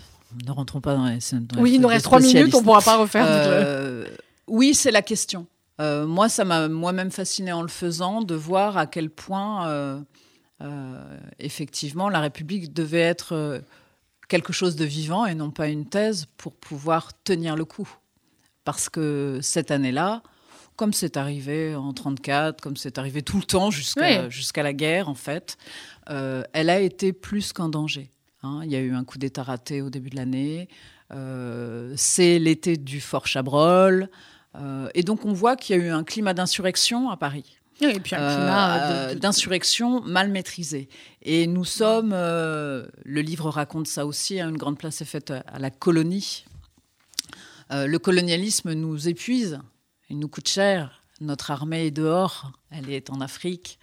[0.45, 1.19] ne rentrons pas dans les.
[1.39, 2.63] dans Oui, il nous reste trois minutes, on spécialistes.
[2.65, 3.25] pourra pas refaire.
[3.27, 4.05] Euh,
[4.47, 5.47] oui, c'est la question.
[5.79, 10.03] Moi, ça m'a moi-même fasciné en le faisant de voir à quel point,
[11.39, 13.61] effectivement, la République devait être
[14.29, 17.89] quelque chose de vivant et non pas une thèse pour pouvoir tenir le coup.
[18.63, 20.23] Parce que cette année-là,
[20.75, 24.31] comme c'est arrivé en 34, comme c'est arrivé tout le temps jusqu'à Oui.
[24.31, 25.57] jusqu'à la guerre, en fait,
[26.09, 28.11] euh, elle a été plus qu'en danger.
[28.43, 28.61] hein.
[28.63, 30.67] Il y a eu un coup d'État raté au début de l'année.
[31.11, 34.09] Euh, c'est l'été du Fort Chabrol.
[34.55, 37.57] Euh, et donc, on voit qu'il y a eu un climat d'insurrection à Paris.
[37.81, 40.89] Oui, et puis un climat de- d'insurrection mal maîtrisée.
[41.23, 42.87] Et nous sommes, le
[43.21, 46.45] livre raconte ça aussi, hein, une grande place est faite à, la colonie.
[47.71, 49.59] Le colonialisme nous épuise,
[50.09, 51.03] il nous coûte cher.
[51.21, 53.79] Notre armée est dehors, elle est en Afrique,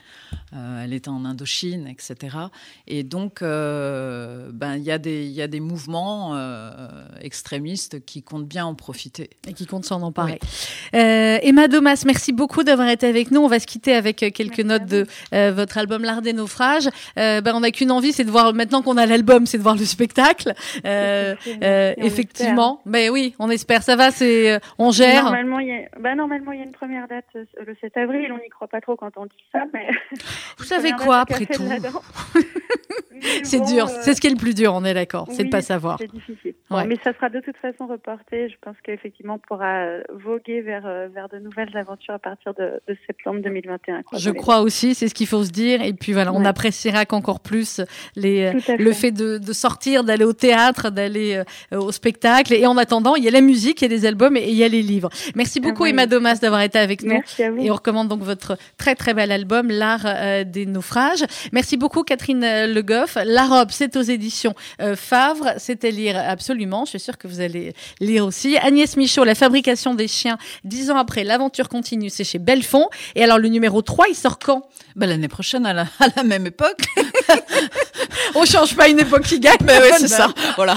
[0.55, 2.37] euh, elle est en Indochine, etc.
[2.87, 6.71] Et donc, euh, ben, il y, a des- il y a des mouvements euh,
[7.21, 9.31] extrémistes qui comptent bien en profiter.
[9.49, 10.39] et qui compte s'en emparer.
[10.95, 13.41] Euh, Emma Domas, merci beaucoup d'avoir été avec nous.
[13.41, 16.89] On va se quitter avec quelques Merci notes de euh, votre album L'Art des naufrages.
[17.19, 19.63] Euh, ben, on n'a qu'une envie, c'est de voir, maintenant qu'on a l'album, c'est de
[19.63, 20.53] voir le spectacle.
[20.85, 23.83] Euh, euh, effectivement, mais oui, on espère.
[23.83, 25.25] Ça va, c'est, euh, on gère.
[25.25, 26.15] Normalement, il y a...
[26.15, 28.33] normalement, il y a une première date euh, le 7 avril.
[28.33, 29.89] On n'y croit pas trop quand on dit ça, mais.
[30.59, 31.63] Vous savez quoi, après tout
[33.43, 35.39] C'est bon, dur, euh, c'est ce qui est le plus dur, on est d'accord, c'est
[35.39, 35.99] de oui, pas savoir.
[36.01, 36.55] C'est difficile.
[36.71, 36.85] Bon.
[36.87, 38.49] Mais ça sera de toute façon reporté.
[38.49, 42.55] Je pense qu'effectivement, on pourra euh, voguer vers, euh, vers de nouvelles aventures à partir
[42.55, 44.03] de, de septembre 2021.
[44.03, 45.83] quoi, Je crois aussi, c'est ce qu'il faut se dire.
[45.83, 47.81] Et puis voilà, on appréciera qu'encore plus
[48.17, 49.11] les, le fait.
[49.11, 52.55] de, de sortir, d'aller au théâtre, d'aller au spectacle.
[52.55, 54.57] Et en attendant, il y a la musique, il y a les albums et il
[54.57, 55.11] y a les livres.
[55.35, 55.91] Merci beaucoup, Ah oui.
[55.91, 57.15] Emma Domas, d'avoir été avec nous.
[57.15, 57.63] Merci à vous.
[57.63, 61.25] Et on recommande donc votre très très bel album, L'Art euh, des naufrages.
[61.53, 63.19] Merci beaucoup, Catherine euh, Le Goff.
[63.25, 65.55] La robe, c'est aux éditions euh, Favre.
[65.59, 66.85] C'est à lire absolument.
[66.85, 68.57] Je suis sûre que vous allez lire aussi.
[68.59, 70.39] Agnès Michaud, La fabrication des chiens.
[70.65, 72.11] Dix ans après, l'aventure continue.
[72.11, 72.89] C'est chez Belfond.
[73.15, 74.69] Et alors, le numéro 3, il sort quand?
[74.97, 76.83] Ben, L'année prochaine, à la, à la même époque.
[78.35, 79.57] On change pas une époque qui gagne.
[79.63, 80.33] Ben ouais, c'est ça.
[80.57, 80.75] Voilà.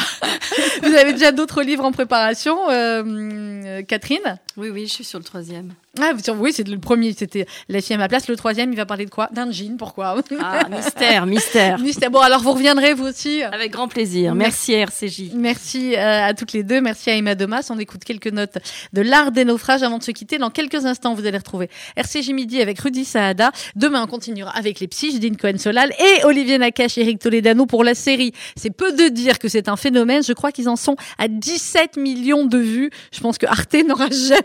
[0.81, 4.39] Vous avez déjà d'autres livres en préparation, euh, Catherine?
[4.55, 5.73] Oui, oui, je suis sur le troisième.
[5.99, 8.27] ah, vous- oui, c'est le premier, c'était La fille à ma place.
[8.27, 9.27] Le troisième, il va parler de quoi?
[9.33, 10.15] D'un jean, pourquoi?
[10.39, 11.79] Ah, mystère, mystère.
[11.79, 12.11] Mystère.
[12.11, 14.35] Bon, alors vous reviendrez vous aussi Avec grand plaisir.
[14.35, 15.31] Merci à RCJ.
[15.33, 16.81] Merci euh, à toutes les deux.
[16.81, 17.65] Merci à Emma Domas.
[17.71, 18.59] On écoute quelques notes
[18.93, 20.37] de l'art des naufrages avant de se quitter.
[20.37, 23.51] Dans quelques instants, vous allez retrouver RCJ Midi avec Rudy Saada.
[23.75, 27.95] Demain, on continuera avec les psys, Jadine Cohen-Solal et Olivier Nakache, Eric Toledano pour la
[27.95, 28.33] série.
[28.55, 30.21] C'est peu de dire que c'est un phénomène.
[30.21, 32.91] Je crois qu'ils en sont à 17 millions de vues.
[33.11, 34.42] Je pense que Arte n'aura jamais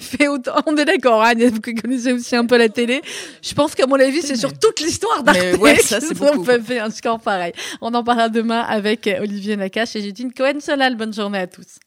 [0.00, 0.54] fait autant.
[0.66, 3.02] On est d'accord, hein, Agnès, vous connaissez aussi un peu la télé.
[3.42, 6.44] Je pense qu'à mon avis, c'est sur toute l'histoire d'Arte ouais, ça, c'est beaucoup.
[6.44, 7.52] pas fait un score pareil.
[7.80, 10.96] On en parlera demain avec Olivier Nakache et Judine Cohen-Solal.
[10.96, 11.78] Bonne journée à tous.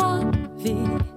[0.00, 1.09] A